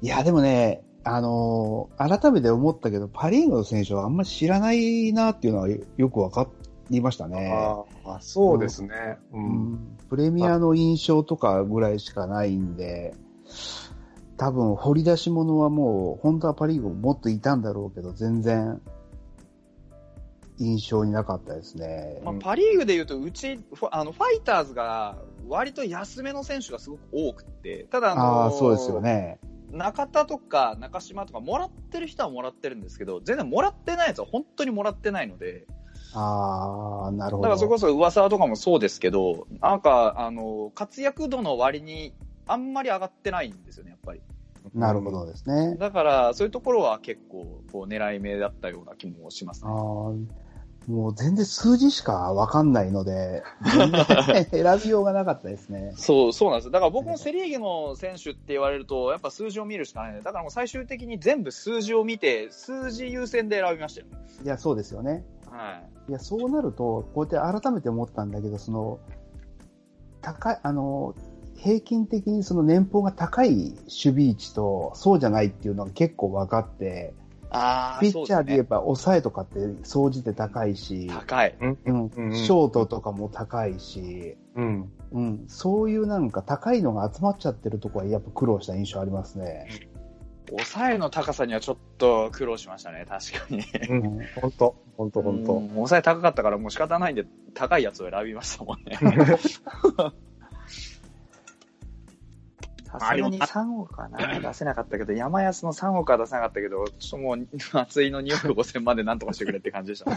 [0.00, 6.48] いや、でもね、あのー改めて思ったけど、パリーグの選手はあんまり知らないなっていうのはよよくわか
[6.90, 7.86] りましたね。
[8.04, 9.18] ああ、そうですね。
[9.32, 9.36] う。
[9.36, 13.14] うんん、プレミアの印象とかぐらいしかないんで、
[14.36, 18.80] 多分掘り出し物はもう、本当はパリーグももっといたんだろうけど、全然、
[20.58, 22.20] 印象になかったですね。
[22.24, 25.16] まあ、パ・リーグでいうと、うち、ファあのファイターズが
[25.48, 29.38] 割と安めの選手がすごく多くて、ただあのああ、そうですよね。
[29.70, 35.66] 中田とか中島とかもらってる人はもらってるんですけど、全然もらってないやつは本当にもらってないので、
[36.14, 37.48] ああ、なるほど。
[37.48, 42.12] だからそれこそ噂とかもそうですけど、なんか、あの、活躍度の割に
[42.46, 44.20] あんまり上がってないんですよね、やっぱり。
[44.74, 45.76] なるほどですね。
[45.76, 50.26] だから、そういうところは結構、こう、狙い目だったような気もしますああね。
[50.88, 53.42] もう全然数字しかわかんないので、
[54.50, 55.92] 選びようがなかったですね。
[55.96, 56.70] そう、そうなんですよ。
[56.70, 60.22] だから僕もセリーグの選手って言われると、やっぱ数字を見るしかないね。
[60.22, 64.12] だからもう最終的に全部数字を見て、数字優先で選びましたよね。
[64.42, 65.26] いや、そうですよね。
[65.50, 66.10] はい。
[66.10, 68.98] いや、そうなると、こうやって改めて思ったんだけど、その、
[70.20, 71.14] 高い、あの、
[71.56, 77.14] 平均的にその年俸が高い守備位置と、そうじゃないっていうのが結構分かって、
[77.50, 81.56] あピッチャーで言えね、ば抑えとかって総じて高いし、高い。
[81.60, 81.78] うん。
[81.84, 84.92] うん、うんショートとかも高いし、うん。
[85.12, 89.66] うん、そういうなんか高いのが集まっちゃってるところはやっぱ苦労した印象ありますね。
[90.50, 93.62] 抑えの高さにはちょっと苦労しましたね、確かに。
[93.88, 94.20] うん。
[94.40, 98.98] 本当本当本当うん抑え高かったからもう仕方ないんで、高いやつを選びましたもんね。
[102.88, 110.10] さすがに3億はな、出せなかったけど、山安の3億は出せなかったけど、ちょっともう、松井の2億5000万でなんとかしてくれって感じでした。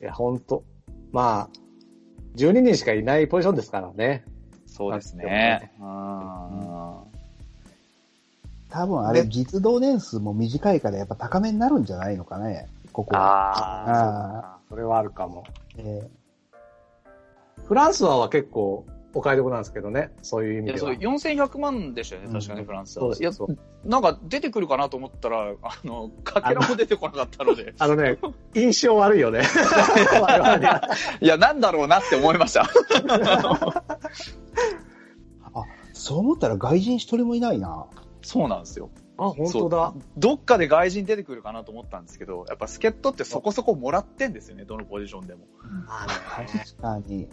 [0.00, 0.64] や、本当
[1.12, 1.56] まあ、
[2.36, 4.24] 12人しかいないポジションですからね。
[4.64, 5.72] そうですね。
[5.78, 7.11] うん
[8.72, 13.20] 多分あれ、ね実動年数も短いからやっぱ高めになるんじゃないのかね、ここは。
[13.20, 15.44] ああ、あそれはあるかも。
[15.76, 16.08] え
[17.66, 20.10] フランスは結構、お買い得なんですけどね。
[20.22, 21.12] そういう意いや、そう、味では。
[21.12, 23.14] 4100万でしたよね、確かね、うんフランスは。
[23.14, 27.74] そういやそう、なんか出てくるかなと思ったら、あの、かけらも出てこなかったので。
[27.78, 28.16] あのね、
[28.54, 29.42] 印象悪いよね。
[31.20, 32.66] いや、なんだろうなって思いました。
[35.92, 37.86] そう思ったら外人一人もいないな。
[38.22, 38.90] そうなんですよ。
[39.18, 39.94] あ、本当だ。
[40.16, 45.46] どっかで外人出てくるかなと思ったんですけど、やっぱ助っ人ってそこそこもらってんですよね、どのポジションでも。
[45.88, 46.06] あ
[46.46, 47.28] 確かに。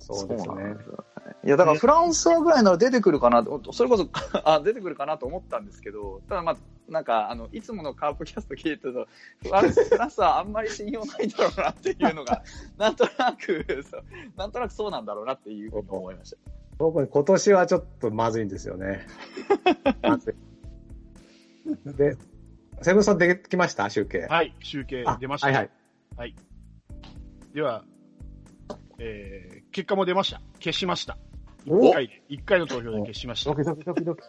[0.00, 0.54] そうですね
[1.44, 4.08] いや、だからフランスはぐらいなら出てくるかなと、それこそ
[4.44, 6.56] あ出てくるかなと思ったんですけど、ただまあ、
[6.88, 9.06] なんか、あの、いつものカープキャスト聞いてると、
[9.42, 12.42] フランスフランスはあんまり信用ないんだろうなっていうのが、
[12.78, 14.04] なんとなく、そう
[14.36, 16.57] なんとなくそうなんだろうなっていうふうに思いました。
[16.78, 19.06] 特に今年はちょっとまずいんですよね。
[20.02, 20.34] まず
[21.86, 21.92] い。
[21.96, 22.16] で、
[22.82, 23.90] セブンさんできました？
[23.90, 24.26] 集計。
[24.28, 25.48] はい、集計あ出ました。
[25.48, 25.70] はい
[26.16, 26.34] はい。
[27.52, 27.84] では、
[28.98, 30.40] えー、結果も出ました。
[30.60, 31.18] 消しました。
[31.66, 33.56] お1回で、一回の投票で消しましたド。
[33.56, 34.22] キドキドキドキ。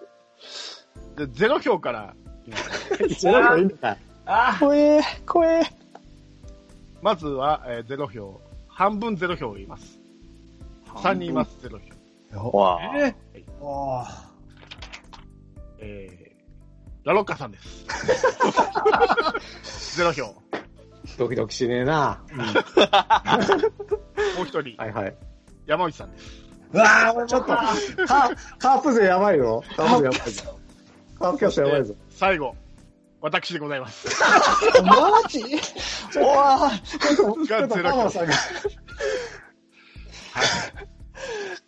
[1.15, 2.15] で、ゼロ票から
[2.47, 3.97] いきます、 一応ないいんかい
[4.59, 5.61] 怖え、怖え。
[7.01, 8.41] まずは、えー、ゼロ票。
[8.67, 9.99] 半分ゼロ票います。
[10.87, 11.98] 3人います、ゼロ票。
[12.37, 13.15] わあえ
[13.61, 14.31] あ
[15.79, 17.85] えー、ラロッカさんです。
[19.97, 20.35] ゼロ票。
[21.17, 22.21] ドキドキしねえな。
[24.37, 25.15] もう一人、はいはい。
[25.65, 26.25] 山内さんです。
[26.71, 29.63] うわあ、ちょっと、カーカープ勢やばいよ。
[29.75, 30.59] カープ勢やばいぞ。
[31.19, 31.95] カープキャストやばいぞ。
[32.09, 32.55] 最後、
[33.21, 34.07] 私でございます。
[34.83, 34.95] マ
[35.27, 35.43] ジ？
[36.19, 38.09] おわがゼロ票。
[38.09, 38.33] さんが。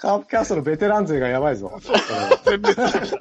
[0.02, 1.80] カープキャストのベテラン勢がやばいぞ。
[2.44, 3.18] 全滅しました。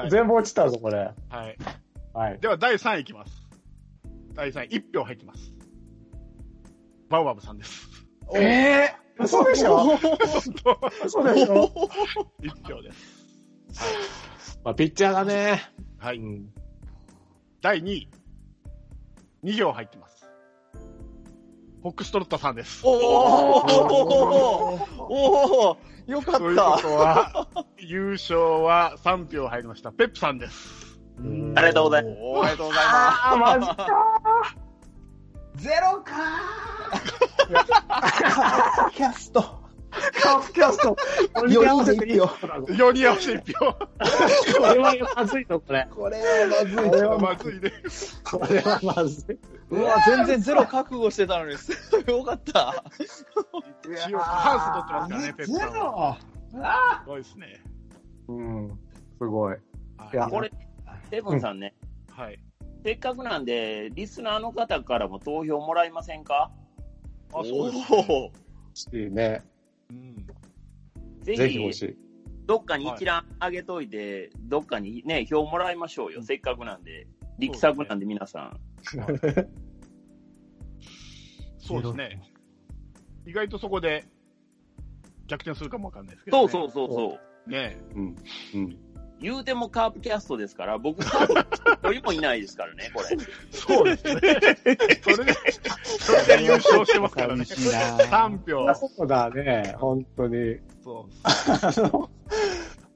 [0.00, 1.10] はい全部落ちたぞ、これ。
[1.28, 1.58] はい。
[2.14, 2.40] はい。
[2.40, 3.42] では、第3位いきます。
[4.34, 5.52] 第3位、1票入ってます。
[7.10, 7.88] バウバブさんです。
[8.34, 9.98] えぇ、嘘でしょ？
[11.04, 11.70] 嘘でしょ
[12.40, 14.58] ？1票です。
[14.64, 15.62] まあ、ピッチャーがね。
[15.98, 16.18] はい。
[16.18, 16.48] うん。
[17.60, 18.08] 第2位、
[19.44, 20.15] 2票入ってます。
[21.86, 22.80] フォックストロットさんです。
[22.84, 23.58] おお
[24.98, 25.76] おお
[26.08, 26.82] よかというこった。
[26.82, 27.46] とは、
[27.78, 29.92] 優勝は3票入りました。
[29.92, 30.98] ペップさんです。
[31.54, 32.16] ありがとうございます。
[32.20, 32.94] おめでとうございます。
[33.22, 33.86] あー、マジか
[35.54, 36.12] ゼロか
[38.92, 39.65] キャスト。
[39.90, 40.96] カープキャスト。
[41.32, 42.26] これに合わせていいよ。
[42.26, 43.72] 4人合わせて1票。
[43.72, 43.88] こ
[44.74, 45.88] れはまずいの、これ。
[45.90, 46.26] これは
[46.58, 46.76] まずい。
[46.76, 47.72] これはまずいね。
[48.24, 49.38] これはまずい。
[49.70, 52.84] うわ、全然ゼロ覚悟してたのに、すごいよかった。
[53.82, 56.18] 一応、ハウス取ってますからね、ペップゼさんは。
[56.54, 56.62] ロ？
[56.62, 57.62] あすごいですね。
[58.28, 58.78] うん。
[59.18, 59.52] すごい。
[59.52, 59.60] はい
[60.12, 60.50] いやこれ、
[61.10, 61.74] セブンさんね、
[62.10, 62.38] はい。
[62.84, 66.50] せっかくなんで、リスナーの方からも投票もらえませんか？
[67.32, 68.32] あ、そうです、おね。
[68.92, 69.42] ーいいね。
[69.90, 70.26] うん。
[71.22, 71.58] ぜひ。
[72.46, 76.22] どっかに一覧上げといて、どっかにね、票もらいましょうよ。
[76.22, 77.08] せっかくなんで。
[77.38, 78.58] 力作なんで皆さん。
[81.58, 82.22] そうですね。
[83.26, 84.04] 意外とそこで
[85.26, 86.48] 逆転するかもわかんないですけど、ね。
[86.48, 87.50] そうそうそうそう。
[87.50, 88.16] ねうん。
[88.54, 88.78] うん。
[89.20, 91.26] 言うてもカープキャストですから、僕、カー
[91.78, 93.08] プ一人もいないですからね、これ。
[93.50, 94.20] そうですね。
[95.02, 95.34] それで、
[95.98, 97.44] それで優勝してますからね。
[97.44, 98.74] 寂しいな3票。
[98.74, 100.58] そうだね、本当に。
[100.84, 101.12] そう。
[101.22, 102.10] あの、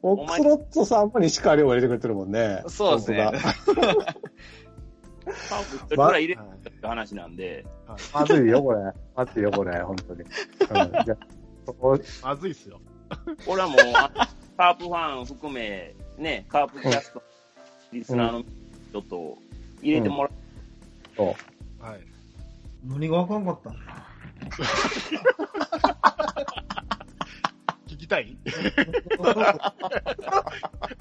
[0.02, 2.62] オックスロットさんも西川亮が入れてくれてるもんね。
[2.68, 3.32] そうですねカー
[5.70, 7.64] プ一人ぐらい入れたって話なんで。
[8.12, 8.92] まずいよ、これ。
[9.14, 10.24] まずいよ、これ、本当に。
[12.22, 12.78] まずいっすよ。
[13.46, 14.10] これはもう、あ
[14.56, 17.22] カープファン含め、ね、カープキャスト、
[17.92, 18.44] リスナーの
[18.90, 19.38] 人と
[19.82, 20.32] 入れてもらう。
[21.16, 21.34] と、
[21.80, 22.00] はい。
[22.84, 23.76] 何があかんかったん
[27.88, 28.36] 聞きたい？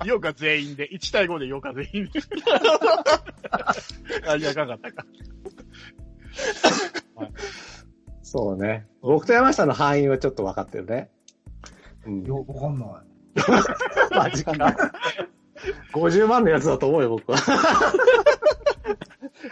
[0.05, 0.87] 言おうか全員で。
[0.89, 2.11] 1対5で言おうか全員で。
[4.27, 5.05] あ、いや、あかんかったか。
[8.23, 8.87] そうね。
[9.01, 11.09] 僕と山下の範囲はちょっと分かってるね。
[12.05, 12.23] うん。
[12.23, 12.89] よ、わかんない。
[14.15, 14.51] マジか。
[15.93, 17.37] 50万のやつだと思うよ、僕は。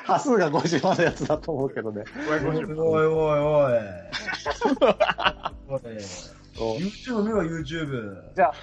[0.05, 2.03] 端数が50万のやつだと思うけどね。
[2.29, 3.73] おいおいおいおい。
[6.57, 8.33] YouTube 見ろ、YouTube。
[8.35, 8.53] じゃあ、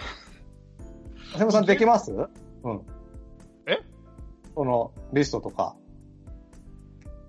[1.33, 2.11] 瀬村さんできます？
[2.13, 2.29] うん。
[3.67, 3.79] え？
[4.55, 5.77] このリストとか。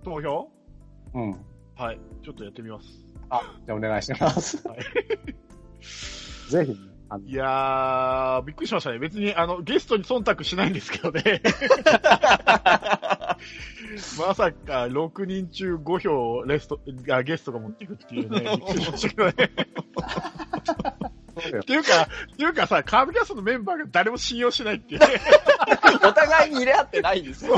[0.03, 0.49] 投票？
[1.13, 1.35] うん。
[1.75, 1.99] はい。
[2.23, 2.87] ちょっとやってみます。
[3.29, 4.65] あ、じゃあお願いします。
[4.67, 4.79] はい
[6.49, 6.77] ぜひね、
[7.23, 8.99] いやー、びっくりしましたね。
[8.99, 11.41] 別に、あの、ゲストに忖度しないんですけどね。
[14.17, 16.79] まさか6人中5票レスト
[17.11, 19.33] あゲストが持っていくっていうね、 びっくりしましたけどね。
[21.37, 25.07] そうだよっていうか、っていうかさ、カードキャストのメンバーが誰も信用しないっていうね。
[26.03, 27.57] お互いに入れ合ってないんですよ。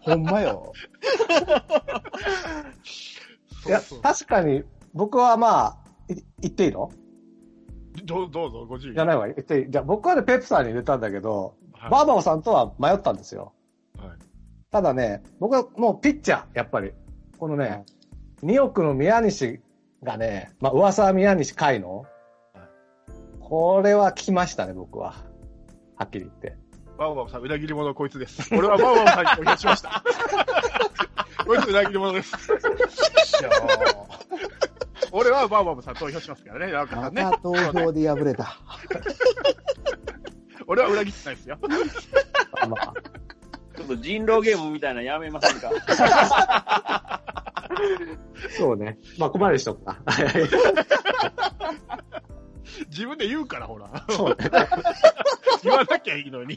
[0.00, 0.72] ほんまよ。
[3.66, 4.64] いやそうそう、確かに、
[4.94, 6.90] 僕はまあ、い言っていいの？
[8.06, 8.96] どうどうぞ、ご自由に。
[8.96, 9.70] じゃないわ、言っていい。
[9.70, 13.52] じゃあ僕はね、ペプさんに入れたんだけど、はいバーバオさんとは迷ったんですよ。
[13.98, 14.08] はい
[14.70, 16.92] ただね、僕はもうピッチャー、やっぱり。
[17.38, 17.84] このね、
[18.42, 19.60] 2億の宮西
[20.02, 22.04] がね、まあ噂は宮西海の、
[23.40, 25.14] これは聞きましたね、僕は。
[25.96, 26.56] はっきり言って。
[26.98, 28.54] バオバオさん、裏切り者こいつです。
[28.54, 30.02] 俺はバオバオさんに投票しました。
[31.46, 32.34] こいつ裏切り者です。
[35.12, 37.22] 俺はバオバオさん投票しますからね、なんかまさんね。
[37.22, 38.58] た投票で敗れた。
[40.66, 41.58] 俺は裏切ってないですよ。
[42.68, 42.92] まあ、
[43.76, 45.70] ちょっと人狼ゲームみたいなのやめませんか？
[48.58, 48.98] そうね。
[49.18, 49.98] まあ、ここまでにしとくか。
[52.90, 53.88] 自分で言うから、ほら。
[54.10, 54.36] そうね。
[55.62, 56.56] 言わなきゃいいのに。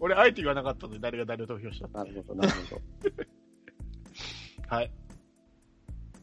[0.00, 2.82] 俺、あえて言わなかったので、誰が誰を投票したなるほど、なるほど。
[4.76, 4.90] はい。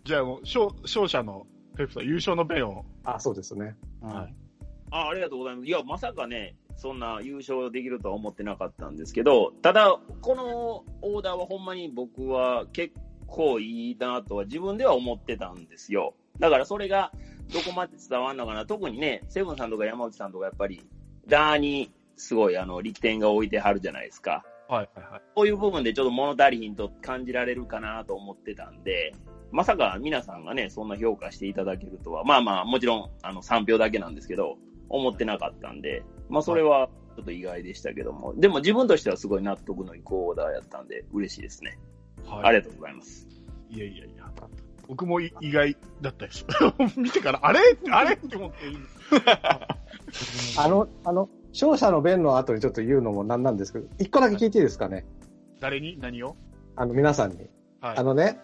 [0.06, 2.86] じゃあもう、勝勝者のペプさん、優勝の弁を。
[3.04, 3.76] あ、そうですね。
[4.02, 4.36] はい
[4.92, 5.68] あありがとうございます。
[5.68, 12.94] いや、まさかね、そんな優勝できるとは思ってなかったんですけど、ただ、このオーダーはほんまに僕は結
[13.26, 16.14] 構いいなとは自分では思ってたんですよ。
[16.40, 17.12] だからそれが
[17.52, 18.66] どこまで伝わるのかな。
[18.66, 20.86] 特にね、セブンさんとか山内さんとかやっぱり、
[21.28, 24.46] ダーにすごいあの力点が置いてはるじゃないですか。
[24.70, 25.22] はい、はい、はい。
[25.34, 29.14] こういう部分でちょっと物足りひんと感じられるかなと思ってたんで、
[29.56, 34.58] まさか皆さんがね、そんな評価していただけるとは、まあまあ、もちろん、あの、3票だけなんですけど、
[34.90, 41.80] 思ってなかったんで、まあそれはちょっと意外でしたけども、でも自分としてはすごい納得のいくオーダーやったんで、嬉しいですね。
[42.26, 43.28] はい、ありがとうございます。
[43.70, 44.30] いやいやいや。
[44.88, 46.46] 僕もい意外だったです。
[47.00, 47.60] 見てから、あれ？
[47.92, 48.16] あれ？
[48.16, 48.58] って思って。
[50.60, 55.06] あの、あの、勝者の弁の後にちょっと言うのもなんなんですけど、一個だけ聞いていいですかね？
[55.62, 55.98] 誰に？
[55.98, 56.36] 何を？
[56.76, 57.50] あの、皆さんに。
[57.80, 57.98] はい。
[57.98, 58.42] あのね、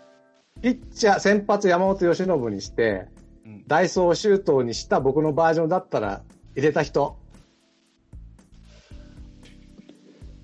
[0.61, 3.07] ピッチャー、先発山本由伸にして、
[3.45, 6.23] うんダイソー周東にした僕のバージョンだったら
[6.55, 7.17] 入れた人。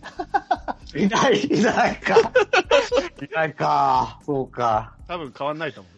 [0.95, 2.15] いない、いないか。
[3.21, 4.19] いないか。
[4.25, 4.95] そうか。
[5.07, 5.93] 多分変わんないと思う。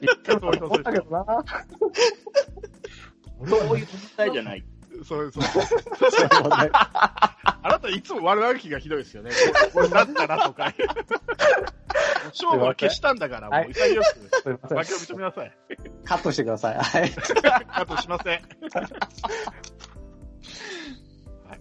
[0.00, 1.24] 言っても思ったけどな。
[3.46, 4.64] そういう問題じゃない。
[5.04, 5.42] そうそう。
[5.42, 9.30] そうね あなたいつも悪あがきがひどいですよね。
[9.72, 10.72] これだったらとか。
[12.32, 14.00] 勝負は消したんだから、もう潔
[14.42, 15.52] く、負けを認めなさい。
[16.04, 16.78] カットしてください。
[16.78, 17.10] はい。
[17.12, 18.42] カットしません。
[21.46, 21.60] はい。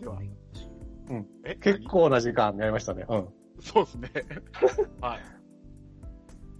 [0.00, 0.18] では、
[1.08, 3.06] うんえ結構な時間やりましたね。
[3.08, 3.28] うん。
[3.60, 4.10] そうですね。
[5.00, 5.20] はい。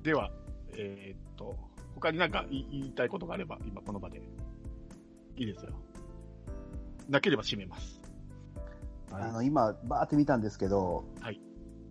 [0.02, 0.30] では、
[0.76, 1.56] えーっと、
[1.94, 4.22] 他になんか言い言いたいことがあれば、今この場で。
[5.36, 5.72] いいですよ。
[7.08, 8.00] なければ締めます。
[9.12, 11.40] あの、今、バーって見たんですけど、はい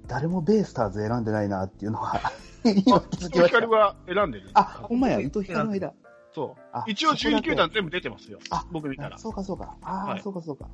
[0.08, 2.32] 誰もベイスターズ選んでないなっていうのは、
[2.64, 3.44] 今気づきました。
[3.48, 4.50] ヒカルは選んでる。
[4.54, 5.94] あ、ほんまや、伊藤光の間。
[6.34, 6.84] そうあ。
[6.88, 8.40] 一応12そこだけ球団全部出てますよ。
[8.50, 9.18] あ僕見たら。
[9.18, 9.78] そうかそうか。
[9.82, 10.70] ああ、はいそうかそうか。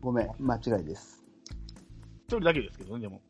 [0.00, 1.24] ごめん、間違いです。
[2.28, 3.22] 一人だけですけどね、でも。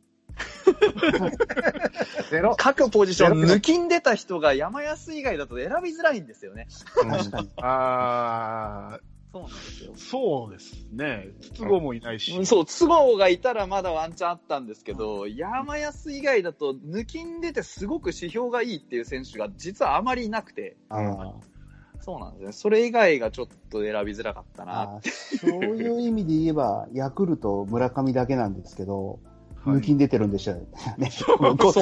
[2.30, 2.54] ゼロ。
[2.56, 6.68] 各ポジション抜きんでた人が山安以外だと選びづらいんですよね。
[6.94, 7.50] 確かに。
[7.62, 8.98] あ
[9.32, 9.96] そうなんですよー、。
[9.98, 11.28] そうですね。
[11.40, 12.46] 筒香もいないし。
[12.46, 21.34] そう、都合がいたらまだワンチャンあったんですけど、山安以外だと抜きんでてすごく指標がいいっていう選手が実はあまりいなくて、あ
[22.00, 22.52] そうなんですね。
[22.52, 24.82] それ以外がちょっと選びづらかったな。
[24.82, 25.00] あ
[25.40, 29.35] そういう意味で言えば、ヤクルト、村上だけなんですけど、はい
[29.72, 30.58] 抜きに出てるんでしたよ
[30.98, 31.10] ね。
[31.10, 31.40] そう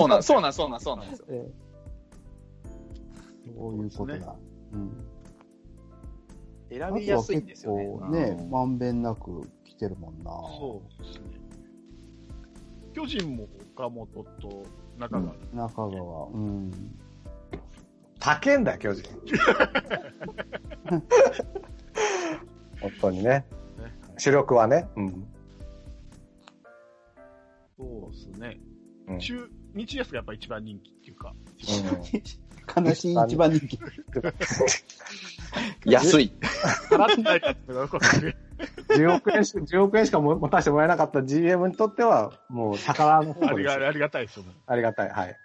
[0.08, 1.26] なん、そうなん、そうなん、そうなんですよ。
[1.28, 1.74] ええ
[3.56, 4.36] そういうことだ。
[4.72, 4.90] うん。
[6.70, 7.76] 選びやすいんですよ
[8.10, 10.30] ねね、まんべんなく来てるもんな。
[10.58, 11.24] そうですね。
[12.94, 14.64] 巨人も岡本と
[14.98, 15.34] 中川。
[15.52, 16.70] 中川、うん。
[18.18, 19.10] 高えんだよ、巨人。
[22.80, 23.24] 本当にね。
[23.24, 23.46] ね
[24.16, 24.88] 主力はね。
[24.96, 25.26] うん。
[27.84, 28.60] そうですね。
[29.06, 31.34] うん中、日安がやっぱ一番人気っていうか。
[32.74, 33.78] 悲しい一番人気。
[35.84, 36.32] 安い。
[36.90, 38.36] 払ってないかっていうのがよくわかる。
[38.88, 43.48] 10億円し、10億円しかも持たせてもらえなかった GM にとっては、もう宝の方ですよ。
[43.48, 44.52] ありがありがたいですよね。
[44.66, 45.10] ありがたい。
[45.10, 45.38] はい。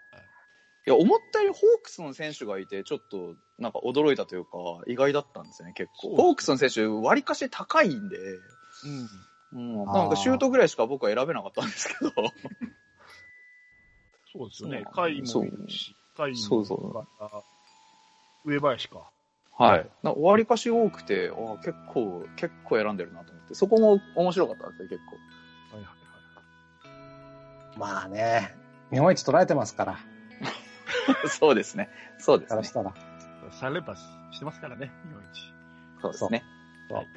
[0.88, 4.50] いや、思ったよりホークスの選手がいて、ちょっと、なんか驚いたというか、
[4.88, 6.08] 意外だったんですよね、結構。
[6.08, 9.10] そうホークスの選手、割かし高いんで、うん。
[9.54, 12.12] うん、なんかシュートぐらいしか僕は選べなかったんですけど。
[14.32, 14.84] そうですよね。
[14.86, 17.42] 甲斐もいるし、甲斐もそうそうあ
[18.46, 19.10] 上林か。
[19.58, 19.90] はい。
[20.04, 25.16] な終わりかし多くて、あ結構、結構選んでるなと思って、そこも面白かったんですよ、結構。
[25.76, 25.94] はいはい
[27.74, 27.80] はい。
[27.80, 28.56] まあね、
[28.92, 30.00] 日本一取られてますから、
[31.28, 31.90] そうですね。
[32.20, 32.72] そうですねからし。
[32.72, 32.94] たら。
[33.52, 35.54] 3連覇してますからね、日本一。
[36.02, 36.44] そうですね。
[36.90, 37.08] はい。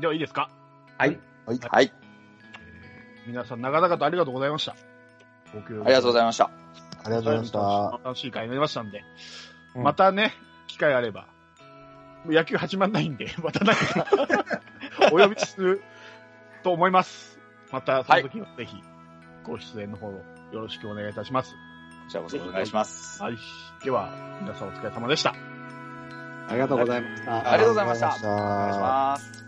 [0.00, 0.50] では、いいですか？
[0.98, 1.18] はい。
[1.46, 1.92] はい。
[2.60, 4.74] えー皆さん、長々とありがとうございました。
[5.52, 6.44] ご協力ありがとうございました。
[6.46, 6.50] あ
[7.06, 8.00] りがとうございました。
[8.04, 9.02] 楽しい会になりましたんで、
[9.74, 10.32] うんまたね、
[10.66, 11.26] 機会あれば、
[12.24, 14.06] もう野球始まんないんで、 また何か
[15.12, 15.82] お呼びする
[16.62, 17.38] と思います。
[17.70, 18.82] また、その時はぜひ、
[19.44, 20.22] ご出演の方よ
[20.52, 21.52] ろしくお願いいたします。
[21.52, 23.22] こちらこそお願いします。
[23.22, 23.36] はい。
[23.84, 25.34] では、皆さんお疲れ様でした。
[26.48, 27.52] ありがとうございました。
[27.52, 28.06] ありがとうございました。
[28.08, 29.47] ありがとうごお願いしざいまます。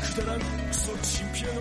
[0.00, 1.60] くだらんクソチンピラの